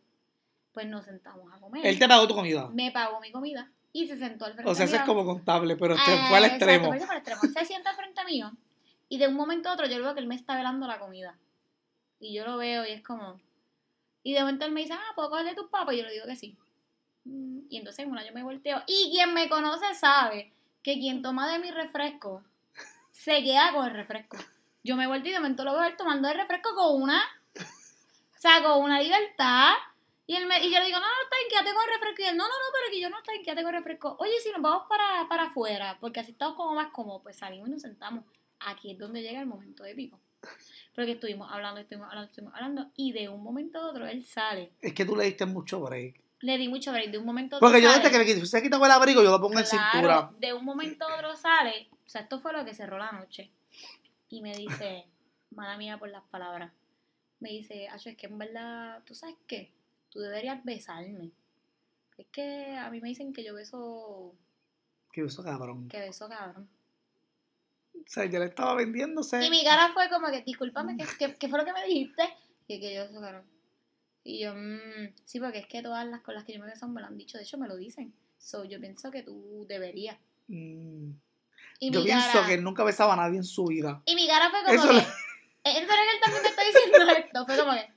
[0.72, 1.87] Pues nos sentamos a comer.
[1.87, 2.68] Él te pagó tu comida.
[2.70, 5.02] Me pagó mi comida y se sentó al frente O sea, eso mío.
[5.02, 6.90] es como contable, pero este Ah, fue al extremo.
[6.90, 7.40] al extremo.
[7.42, 8.50] Se sienta al frente mío
[9.09, 11.38] y de un momento a otro yo veo que él me está velando la comida.
[12.18, 13.40] Y yo lo veo y es como...
[14.25, 15.95] Y de momento él me dice, ah, ¿puedo cogerle tus papas?
[15.95, 16.57] Y yo le digo que sí.
[17.25, 18.83] Mm, Y entonces en una yo me volteo.
[18.87, 20.51] Y quien me conoce sabe
[20.83, 22.43] que quien toma de mi refresco
[23.13, 24.39] se queda con el refresco.
[24.83, 27.23] Yo me volteo y de momento lo veo él tomando el refresco con una...
[27.57, 29.73] O sea, con una libertad.
[30.27, 32.23] Y, él me, y yo le digo, no, no, está quédate con el refresco.
[32.23, 34.17] Y él, no, no, no, pero que yo no estoy, quédate con el refresco.
[34.19, 37.69] Oye, si nos vamos para, para afuera, porque así estamos como más cómodos, pues salimos
[37.69, 38.25] y nos sentamos.
[38.61, 40.19] Aquí es donde llega el momento épico.
[40.94, 44.72] Porque estuvimos hablando, estuvimos hablando, estuvimos hablando, y de un momento a otro él sale.
[44.80, 46.20] Es que tú le diste mucho break.
[46.40, 48.62] Le di mucho break, de un momento a otro Porque yo desde que me se
[48.62, 50.30] quitó el abrigo, yo lo pongo en Claro, cintura.
[50.38, 53.50] de un momento a otro sale, o sea, esto fue lo que cerró la noche.
[54.28, 55.07] Y me dice,
[55.50, 56.72] mala mía por las palabras,
[57.40, 59.72] me dice, Acho, es que en verdad, ¿tú sabes qué?
[60.11, 61.30] Tú deberías besarme.
[62.16, 64.33] Es que a mí me dicen que yo beso,
[65.12, 65.88] Que eso, cabrón.
[65.88, 66.68] que beso cabrón.
[68.05, 69.45] O sea, yo le estaba vendiéndose.
[69.45, 72.23] Y mi cara fue como que, discúlpame, ¿qué, qué, qué fue lo que me dijiste?
[72.69, 73.45] Y que yo cabrón.
[74.23, 76.87] Y yo, mmm, sí, porque es que todas las con las que yo me beso
[76.88, 78.14] me lo han dicho, de hecho me lo dicen.
[78.38, 80.17] So, yo pienso que tú deberías.
[80.49, 81.11] Mm,
[81.81, 84.03] Y yo pienso cara- que nunca besaba a nadie en su vida.
[84.07, 84.95] Y mi cara fue como Eso que.
[84.95, 85.01] lo-
[85.67, 87.47] En serio que él también me está diciendo esto.
[87.47, 87.88] Fue como que.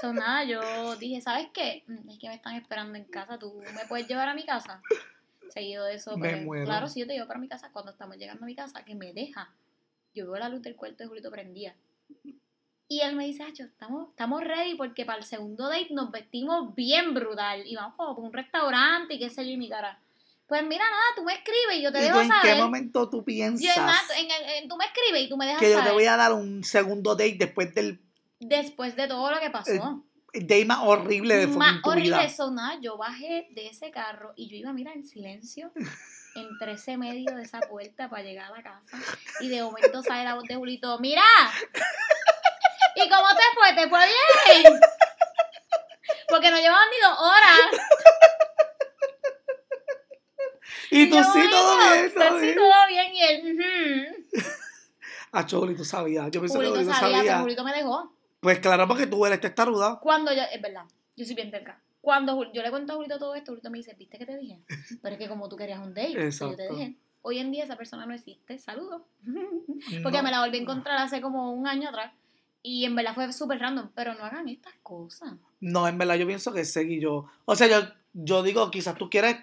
[0.00, 1.84] So, nada, yo dije, ¿sabes qué?
[1.86, 3.38] Mm, Es que me están esperando en casa.
[3.38, 4.82] ¿Tú me puedes llevar a mi casa?
[5.50, 6.64] Seguido de eso, Me muero.
[6.66, 8.94] claro, si yo te llevo para mi casa, cuando estamos llegando a mi casa, que
[8.94, 9.52] me deja.
[10.14, 11.74] Yo veo la luz del cuarto de Julito prendida.
[12.88, 16.74] Y él me dice, Acho, estamos, estamos ready porque para el segundo date nos vestimos
[16.74, 17.66] bien brutal.
[17.66, 19.98] Y vamos como por un restaurante y qué sé yo, y mi cara.
[20.46, 22.54] Pues mira, nada, tú me escribes y yo te ¿Y dejo en saber.
[22.54, 25.44] qué momento tú Yo, piensas nada, en el- en- tú me escribes y tú me
[25.46, 25.88] dejas que yo saber.
[25.90, 28.00] te voy a dar un segundo date después del
[28.38, 29.72] Después de todo lo que pasó.
[29.72, 30.05] date
[30.66, 32.78] más horrible de Más fucking horrible eso, nada.
[32.80, 35.72] Yo bajé de ese carro y yo iba, mira, en silencio,
[36.34, 38.98] entre ese medio de esa puerta para llegar a la casa.
[39.40, 41.22] Y de momento sale la voz de Julito, ¡mira!
[42.96, 43.74] ¿Y cómo te fue?
[43.74, 44.80] ¿Te fue bien?
[46.28, 47.86] Porque nos llevaban ni dos horas.
[50.90, 52.56] Y tú yo, sí, todo bien, todo pues sí, bien.
[52.56, 53.14] todo bien.
[53.14, 54.42] Y él, ujú.
[55.32, 56.30] Ah, Choli, tú sabías.
[56.30, 57.32] Yo pensé que Julito Julito sabía, sabía.
[57.32, 58.15] pero Julito me dejó.
[58.46, 59.98] Pues claro, porque tú eres testaruda.
[59.98, 60.84] Cuando yo, es verdad,
[61.16, 61.82] yo soy bien terca.
[62.00, 64.60] Cuando yo le cuento a Julito todo esto, Julito me dice, ¿viste que te dije?
[65.02, 66.94] Pero es que como tú querías un date, pues yo te dije.
[67.22, 69.02] Hoy en día esa persona no existe, saludos.
[70.04, 70.22] Porque No.
[70.22, 72.12] me la volví a encontrar hace como un año atrás.
[72.62, 75.32] Y en verdad fue súper random, pero no hagan estas cosas.
[75.58, 77.26] No, en verdad yo pienso que seguí yo.
[77.46, 79.38] O sea, yo, yo digo, quizás tú quieres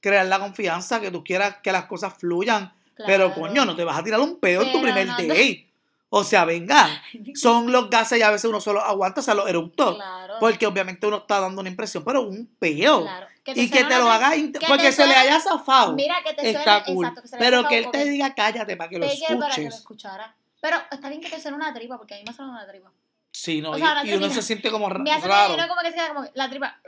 [0.00, 2.72] crear la confianza, que tú quieras que las cosas fluyan,
[3.06, 5.71] pero coño, no te vas a tirar un pedo en tu primer no, date.
[6.14, 6.90] O sea, venga,
[7.34, 9.94] son los gases y a veces uno solo aguanta, o sea, los eructos.
[9.94, 10.34] Claro.
[10.40, 13.00] Porque obviamente uno está dando una impresión, pero un peo.
[13.00, 13.26] claro.
[13.46, 15.94] y que te lo haga, que porque te se le haya zafado.
[15.94, 17.04] Mira, que te está suene, cool.
[17.06, 19.54] exacto, que se le pero que él te diga cállate para que lo quiero para
[19.54, 19.78] que lo escuches.
[19.80, 20.36] escuchara.
[20.60, 22.92] Pero está bien que te suene una tripa, porque a mí me suena una tripa.
[23.30, 25.52] Sí, no, O y, sea, la y uno se siente como Me hace raro.
[25.52, 26.78] y uno como que se queda como la tripa,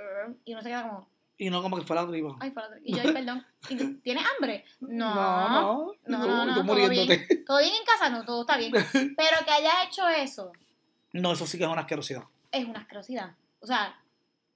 [0.44, 2.36] y uno se queda como, Y no como que fuera arriba.
[2.40, 2.84] ay, fue la tripa.
[2.84, 3.46] Y yo, ay, perdón.
[3.68, 4.64] ¿Y tú, ¿Tienes hambre?
[4.80, 5.14] No.
[5.14, 7.26] no, No, no, no, no, tú todo muriéndote.
[7.28, 7.44] bien.
[7.44, 8.08] ¿Todo bien en casa?
[8.10, 8.72] No, todo está bien.
[8.92, 10.52] Pero que hayas hecho eso
[11.12, 12.22] No, eso sí que es una asquerosidad.
[12.52, 13.34] es una asquerosidad.
[13.60, 13.98] O sea,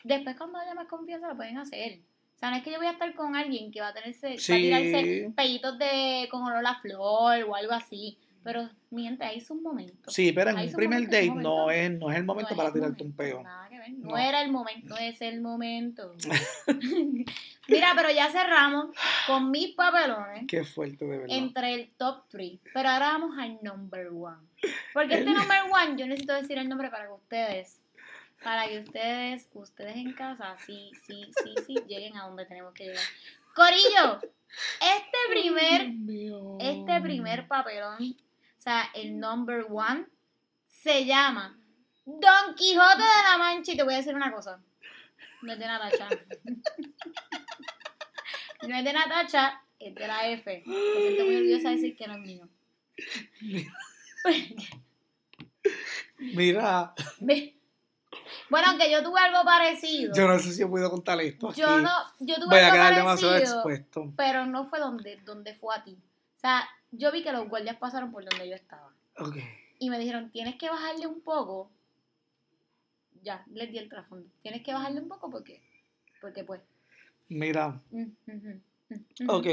[0.05, 1.99] después cuando haya más confianza lo pueden hacer.
[2.37, 4.29] O sea, no es que yo voy a estar con alguien que va a tenerse,
[4.29, 4.53] va a Sí.
[4.53, 8.17] tirarse pellitos de con olor a flor o algo así.
[8.45, 10.11] Pero, mi gente, ahí es un momento.
[10.11, 13.03] Sí, pero en un primer date no es, no es el momento No para tirarte
[13.03, 13.43] momento, un peo.
[13.43, 13.91] Nada que ver.
[13.93, 14.19] No, No.
[14.19, 16.15] era el momento, no es el momento.
[17.69, 21.37] Mira, pero ya cerramos con mis papelones Qué fuerte, de verdad.
[21.37, 22.59] entre el top 3.
[22.73, 24.47] Pero ahora vamos al number one.
[24.95, 27.79] Porque este number one, yo necesito decir el nombre para que ustedes,
[28.43, 32.85] para que ustedes, ustedes en casa, sí, sí, sí, sí, lleguen a donde tenemos que
[32.87, 33.05] llegar.
[33.55, 34.21] Corillo,
[34.81, 35.93] este primer
[36.61, 37.97] este primer papelón,
[38.69, 40.07] sea, el number one,
[40.67, 41.59] se llama
[42.05, 43.73] Don Quijote de la Mancha.
[43.73, 44.63] Y te voy a decir una cosa.
[45.43, 46.09] No es de Natacha.
[48.67, 50.63] No es de Natacha, es de la F.
[50.67, 52.49] Me siento muy orgullosa de decir que no es mío.
[56.19, 56.95] Mira.
[58.51, 60.15] Bueno, aunque yo tuve algo parecido.
[60.15, 61.51] yo no sé si he podido contar esto.
[61.51, 61.61] Aquí.
[61.61, 64.13] Yo no, yo tuve Voy a algo demasiado parecido, expuesto.
[64.17, 65.97] pero no fue donde, donde fue a ti.
[66.37, 68.93] O sea, yo vi que los guardias pasaron por donde yo estaba.
[69.19, 69.37] Ok.
[69.79, 71.71] Y me dijeron, tienes que bajarle un poco.
[73.23, 74.29] Ya, les di el trasfondo.
[74.43, 75.61] Tienes que bajarle un poco porque,
[76.21, 76.61] porque pues.
[77.29, 79.47] Mira, mm, mm, ok.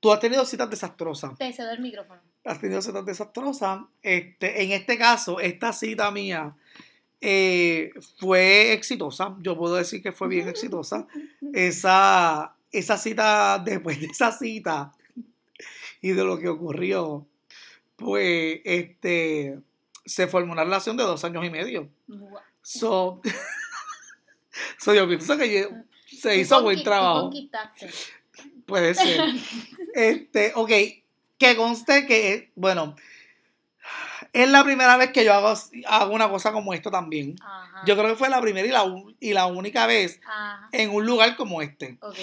[0.00, 1.36] Tú has tenido citas desastrosas.
[1.36, 2.20] Te cedo el micrófono.
[2.44, 3.82] Has tenido citas desastrosas.
[4.02, 6.54] Este, en este caso, esta cita mía
[7.20, 9.36] eh, fue exitosa.
[9.40, 11.06] Yo puedo decir que fue bien exitosa.
[11.52, 14.92] Esa, esa cita, después de esa cita
[16.00, 17.26] y de lo que ocurrió,
[17.96, 19.58] pues este,
[20.04, 21.88] se formó una relación de dos años y medio.
[22.62, 23.20] So,
[24.78, 25.68] so yo pienso que
[26.06, 27.30] se hizo buen trabajo.
[28.66, 29.20] Puede ser.
[29.94, 30.70] Este, ok,
[31.38, 32.96] que conste que, bueno,
[34.34, 35.54] es la primera vez que yo hago,
[35.86, 37.36] hago una cosa como esto también.
[37.40, 37.82] Ajá.
[37.86, 38.84] Yo creo que fue la primera y la,
[39.20, 40.68] y la única vez Ajá.
[40.72, 41.96] en un lugar como este.
[42.02, 42.16] Ok.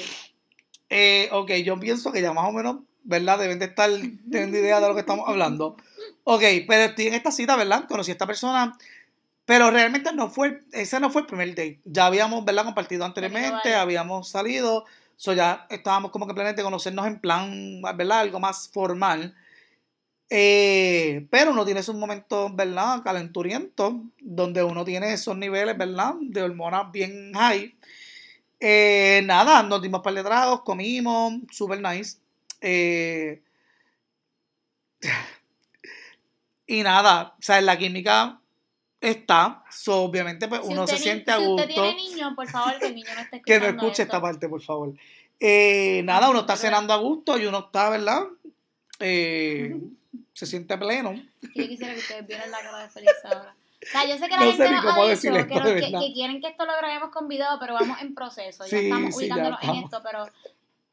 [0.91, 3.39] Eh, ok, yo pienso que ya más o menos, ¿verdad?
[3.39, 5.77] Deben de estar teniendo idea de lo que estamos hablando.
[6.23, 7.85] Ok, pero estoy en esta cita, ¿verdad?
[7.87, 8.77] Conocí a esta persona,
[9.45, 11.81] pero realmente no fue, ese no fue el primer date.
[11.85, 12.65] Ya habíamos, ¿verdad?
[12.65, 13.75] Compartido anteriormente, varios.
[13.75, 14.85] habíamos salido,
[15.15, 18.21] so ya estábamos como que planes de conocernos en plan, ¿verdad?
[18.21, 19.35] Algo más formal.
[20.29, 23.03] Eh, pero uno tiene esos momentos, ¿verdad?
[23.03, 26.15] Calenturientos, donde uno tiene esos niveles, ¿verdad?
[26.21, 27.75] De hormonas bien high.
[28.59, 32.17] Eh, nada, nos dimos par de tragos, comimos, super nice.
[32.65, 33.41] Eh,
[36.67, 38.39] y nada, o sea, la química
[39.01, 41.55] está, so, obviamente pues Si uno se siente a si gusto.
[41.63, 44.15] usted tiene niño, por favor, que el niño no esté Que escuchando no escuche esto.
[44.15, 44.93] esta parte, por favor.
[45.39, 48.23] Eh, nada, uno está cenando a gusto y uno está, ¿verdad?
[48.99, 49.75] Eh,
[50.33, 51.13] se siente pleno.
[51.53, 53.53] Yo quisiera que ustedes vieran la cara de Félix ahora.
[53.81, 55.91] O sea, yo sé que la No gente nos ha dicho esto, que, nos- que-
[56.07, 58.63] que quieren que esto lo grabemos con video, pero vamos en proceso.
[58.63, 59.83] Ya Sí, estamos sí, ya ubicándonos en estamos.
[59.83, 60.25] esto, pero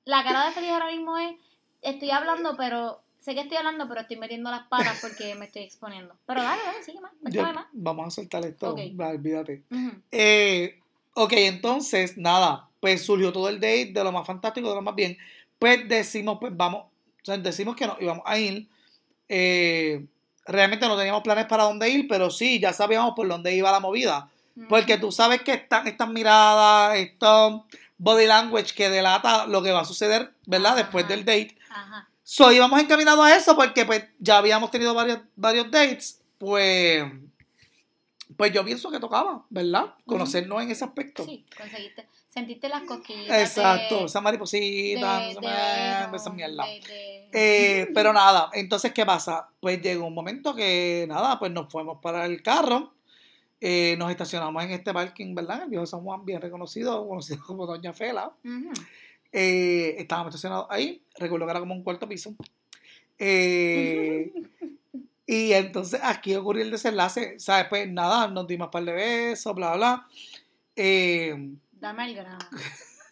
[0.07, 1.37] la cara de Félix ahora mismo es,
[1.83, 5.63] estoy hablando, pero sé que estoy hablando, pero estoy metiendo las patas porque me estoy
[5.63, 6.15] exponiendo.
[6.27, 7.67] Pero dale, dale, sigue más, Yo- más.
[7.73, 9.63] vamos a soltar esto, olvídate.
[9.71, 9.91] Ujú.
[10.11, 10.79] Eh,
[11.15, 14.95] ok, entonces, nada, pues surgió todo el date de lo más fantástico, de lo más
[14.95, 15.17] bien.
[15.59, 18.69] Pues decimos, pues vamos, o sea, decimos que nos íbamos a ir.
[19.29, 20.07] Eh,
[20.47, 23.81] realmente no teníamos planes para dónde ir, pero sí, ya sabíamos por dónde iba la
[23.81, 24.31] movida.
[24.69, 27.63] Porque tú sabes que están estas miradas, estos
[27.97, 30.77] body language que delata lo que va a suceder, ¿verdad?
[30.77, 31.57] Después del date.
[31.71, 32.09] Ajá.
[32.23, 36.21] So, íbamos encaminados a eso porque pues ya habíamos tenido varios, varios dates.
[36.39, 37.05] Pues,
[38.37, 39.95] pues yo pienso que tocaba, ¿verdad?
[40.07, 41.25] Conocernos en ese aspecto.
[41.25, 43.41] Sí, conseguiste, sentiste las cosquillas.
[43.41, 45.35] Exacto, de- esa mariposita, de-
[46.11, 46.65] de esa mierda.
[47.33, 49.49] Eh, pero nada, entonces, ¿qué pasa?
[49.61, 52.95] Pues llegó un momento que, nada, pues nos fuimos para el carro,
[53.61, 55.59] eh, nos estacionamos en este parking, ¿verdad?
[55.59, 58.33] En el viejo San Juan, bien reconocido, conocido como Doña Fela.
[58.45, 58.73] Ujú.
[59.33, 62.35] Eh, estábamos estacionados ahí, recuerdo que era como un cuarto piso.
[63.19, 64.33] Eh,
[65.27, 67.67] y entonces aquí ocurrió el desenlace, ¿sabes?
[67.69, 70.07] Pues nada, nos dimos un par de besos, bla, bla.
[70.75, 71.35] Eh,
[71.73, 72.39] Dame el grano.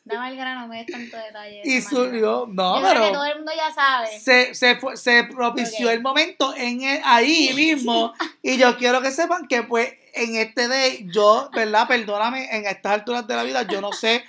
[0.04, 1.60] Dame el grano, no me des tanto detalle.
[1.62, 3.12] de y surgió, no, Yo creo que pero...
[3.12, 4.18] todo el mundo ya sabe.
[4.18, 8.14] se, se, fue- se propició el momento en el- ahí mismo.
[8.42, 11.86] y yo quiero que sepan que, pues, en este day, yo, ¿verdad?
[11.86, 14.24] Perdóname, en estas alturas de la vida, yo no sé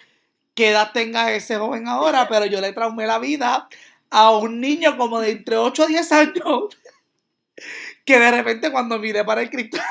[0.59, 3.69] qué edad tenga ese joven ahora, pero yo le traumé la vida
[4.09, 6.63] a un niño como de entre 8 a 10 años.
[8.05, 9.85] Que de repente, cuando miré para el cristal,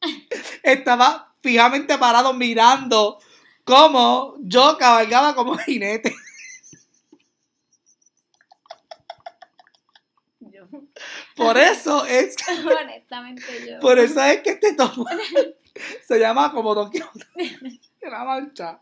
[0.62, 3.20] estaba fijamente parado mirando
[3.64, 6.14] cómo yo cabalgaba como jinete.
[10.40, 10.66] Yo,
[11.36, 12.34] Por eso es
[12.82, 13.78] honestamente, yo.
[13.78, 15.06] Por eso es que este tomo
[16.06, 17.24] se llama como Don Quijote
[18.02, 18.80] la Mancha.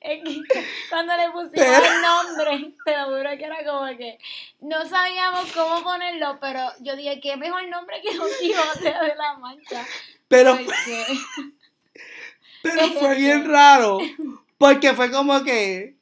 [0.90, 4.18] Cuando le pusimos el nombre, te lo juro que era como que
[4.60, 9.38] no sabíamos cómo ponerlo, pero yo dije, qué mejor nombre que Don Quijote de la
[9.38, 9.84] Mancha.
[10.28, 11.06] Pero, Porque,
[12.62, 13.98] pero fue bien raro.
[14.58, 15.96] Porque fue como que.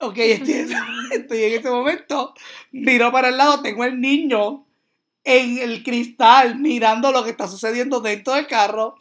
[0.00, 0.72] Ok, estoy, en-
[1.12, 2.34] estoy en ese momento.
[2.70, 4.64] Miro para el lado, tengo el niño
[5.24, 8.96] en el cristal mirando lo que está sucediendo dentro del carro.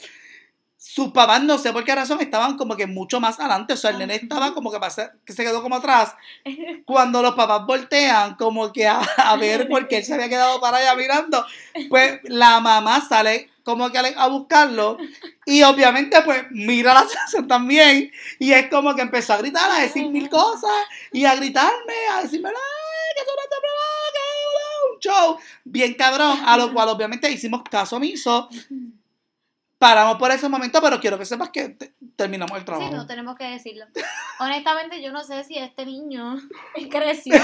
[0.78, 3.73] Sus papás, no sé por qué razón, estaban como que mucho más adelante.
[3.73, 4.80] O sea, el nene estaba como que,
[5.25, 6.15] que se quedó como atrás.
[6.86, 10.61] Cuando los papás voltean, como que a, a ver por qué él se había quedado
[10.61, 11.43] para allá mirando,
[11.89, 14.97] pues la mamá sale como que a, buscarlo.
[15.45, 18.09] Y obviamente, pues, mira la situación también.
[18.39, 20.71] Y es como que empezó a gritar, a decir mil cosas.
[21.11, 24.93] Y a gritarme, a decirme, ¡ay, que tú no te provoques!
[24.93, 26.39] Un show bien cabrón.
[26.45, 28.47] A lo cual, obviamente, hicimos caso omiso.
[29.78, 32.89] Paramos por ese momento, pero quiero que sepas que te- terminamos el trabajo.
[32.89, 33.86] Sí, no tenemos que decirlo.
[34.39, 36.36] Honestamente, yo no sé si este niño
[36.89, 37.36] creció,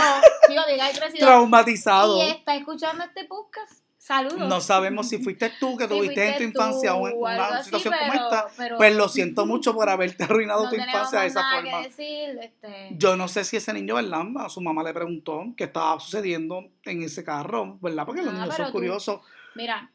[0.49, 2.17] digo, diga, creció Traumatizado.
[2.17, 3.71] y está escuchando este podcast.
[3.99, 4.49] Saludos.
[4.49, 7.93] No sabemos si fuiste tú que Si tuviste en tu infancia tú una así, situación
[7.97, 8.47] como esta.
[8.57, 11.81] pero Pues lo siento mucho por haberte arruinado no tu infancia de esa nada forma.
[11.83, 12.39] que decir.
[12.41, 14.23] Este, Yo no sé si ese niño, ¿verdad?
[14.39, 18.05] A su mamá le preguntó qué estaba sucediendo en ese carro, ¿verdad?
[18.05, 19.21] Porque los Ah, niños pero son tú- curiosos.
[19.55, 19.89] Mira,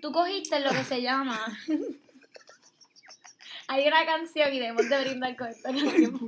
[0.00, 1.38] tú cogiste lo que se llama.
[3.68, 6.18] Hay una canción, y debemos de brindar con esta canción.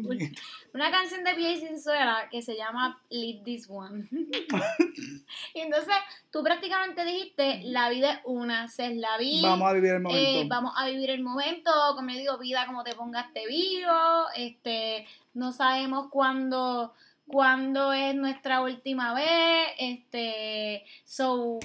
[0.75, 4.09] Una canción de Pie Sinzuela que se llama Live This One.
[5.55, 5.95] y entonces
[6.31, 9.51] tú prácticamente dijiste: La vida es una, se es la vida.
[9.51, 10.31] Vamos a vivir el momento.
[10.31, 14.29] Eh, vamos a vivir el momento, como yo digo, vida como te pongas te vivo,
[14.37, 16.95] este, no sabemos cuándo,
[17.27, 21.59] cuándo es nuestra última vez, este, so,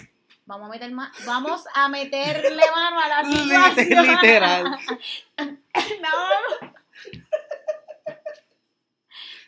[0.48, 4.08] vamos a meter más, vamos a meterle mano a la situación.
[4.08, 4.80] Literal.
[6.02, 6.70] no.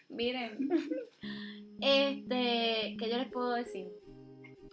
[0.10, 0.70] Miren,
[1.82, 3.88] este, ¿qué yo les puedo decir?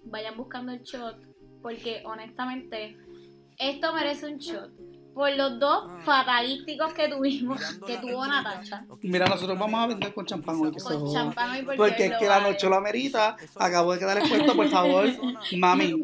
[0.04, 1.16] Vayan buscando el shot,
[1.62, 2.96] porque honestamente,
[3.58, 4.72] esto merece un shot.
[5.16, 8.84] Por los dos fatalísticos que tuvimos, que tuvo Natacha.
[9.00, 12.06] Mira, nosotros vamos a vender con champán hoy, que se Con champán y porque, Porque
[12.06, 13.34] es que la noche lo amerita.
[13.56, 15.06] Acabo de quedar expuesto, por favor.
[15.56, 15.94] Mami,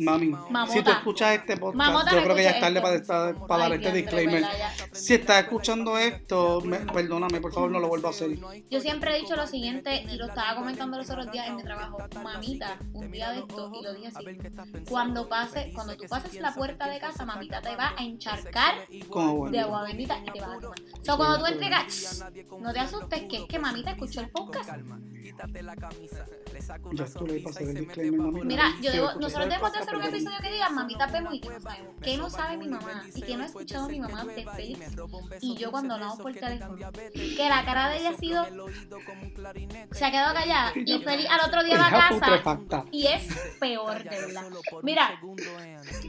[0.00, 0.66] mami, Mamota.
[0.70, 3.62] si tú escuchas este podcast, Mamota yo creo que ya es tarde para, estar- para
[3.62, 4.44] dar este disclaimer.
[4.92, 8.36] Si estás escuchando esto, me- perdóname, por favor, no lo vuelvo a hacer.
[8.68, 11.62] Yo siempre he dicho lo siguiente y lo estaba comentando los otros días en mi
[11.62, 11.96] trabajo.
[12.22, 14.26] Mamita, un día de esto, y lo dije así.
[14.90, 18.74] Cuando pase, cuando tú pases la puerta de casa, mamita te va a encharcar
[19.08, 19.52] Como bueno.
[19.52, 20.78] de agua bendita y te va a quemar.
[21.02, 22.24] So, cuando tú entregas,
[22.60, 24.70] no te asustes que es que mamita escuchó el podcast.
[26.92, 28.44] Ya tú le pasé el disclaimer.
[28.44, 30.14] Mira, yo debo, nosotros debemos de hacer un perdón.
[30.14, 31.94] episodio que diga mamita vemos y que no sabemos.
[32.02, 33.04] ¿Qué no sabe mi mamá?
[33.14, 34.96] Y que no ha escuchado mi mamá de Félix.
[35.40, 36.76] Y yo cuando hablamos por teléfono.
[37.12, 38.46] Que la cara de ella ha sido.
[39.92, 40.72] Se ha quedado callada.
[40.74, 42.84] Y Félix al otro día va a casa.
[42.90, 43.28] Y es
[43.60, 44.44] peor, de verdad.
[44.82, 45.20] Mira,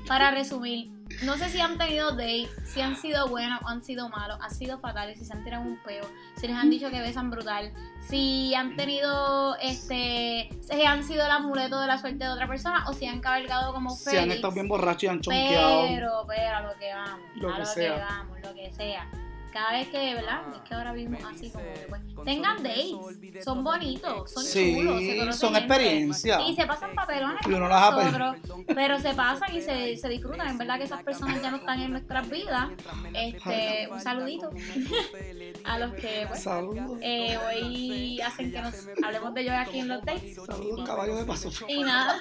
[0.07, 0.91] para resumir,
[1.23, 4.51] no sé si han tenido dates, si han sido buenos o han sido malos, han
[4.53, 6.05] sido fatales, si se han tirado un peo,
[6.35, 7.71] si les han dicho que besan brutal,
[8.07, 12.85] si han tenido, este, si han sido el amuleto de la suerte de otra persona
[12.87, 14.35] o si han cabalgado como Si han Félix.
[14.35, 15.81] estado bien borrachos y han chonqueado.
[15.87, 17.93] Pero, pero, a lo que vamos, Lo a que lo sea.
[17.95, 19.09] que vamos, lo que sea.
[19.51, 20.41] Cada vez que, ¿verdad?
[20.55, 24.99] Es que ahora vivimos así como que, pues, tengan dates, son bonitos, son Sí, chulos,
[25.01, 26.41] se conocen son experiencias.
[26.47, 28.35] Y se pasan papelones Y como uno las apa- nosotros,
[28.75, 30.47] pero se pasan y se, se disfrutan.
[30.49, 32.69] En verdad que esas personas ya no están en nuestras vidas.
[33.13, 34.49] Este, un saludito
[35.63, 36.99] a los que pues, Saludos.
[37.01, 38.73] eh, hoy hacen que nos
[39.03, 40.35] hablemos de yo aquí en los dates.
[40.45, 41.49] Saludos, caballo de paso.
[41.67, 42.19] Y nada,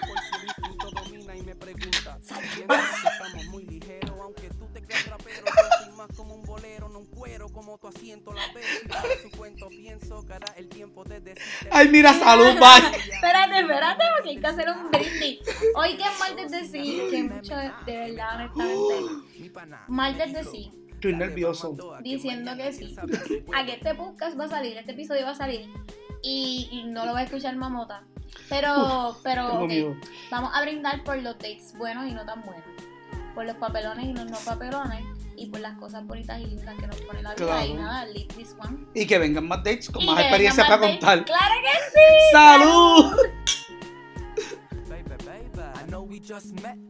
[2.21, 3.47] Estamos
[4.89, 8.65] yo soy más como un bolero, no un cuero, como tu asiento la vez.
[8.85, 11.69] Y para su cuento pienso que hará el tiempo de decirte.
[11.71, 12.99] Ay, mira, salud, bye.
[13.13, 15.39] espérate, espérate, porque hay que hacer un brindis.
[15.75, 18.95] Hoy que es martes de sí, que mucho de verdad, honestamente.
[19.89, 20.73] Martes de sí.
[20.93, 21.77] Estoy nervioso.
[22.03, 22.97] diciendo que sí.
[23.55, 25.69] A que este podcast va a salir, este episodio va a salir.
[26.23, 28.03] Y, y no lo va a escuchar Mamota.
[28.49, 29.97] Pero, pero, Tengo ok, miedo.
[30.31, 32.65] vamos a brindar por los dates buenos y no tan buenos.
[33.37, 35.05] Por los papelones y los no papelones.
[35.37, 37.47] Y por las cosas bonitas y lindas que nos pone la vida.
[37.47, 37.67] Claro.
[37.67, 38.79] Y nada, live this one.
[38.95, 41.25] Y que vengan más dates con Y más experiencia para contar.
[41.25, 42.33] ¡Claro que sí!
[42.33, 43.15] ¡Salud!
[46.17, 46.81] baby,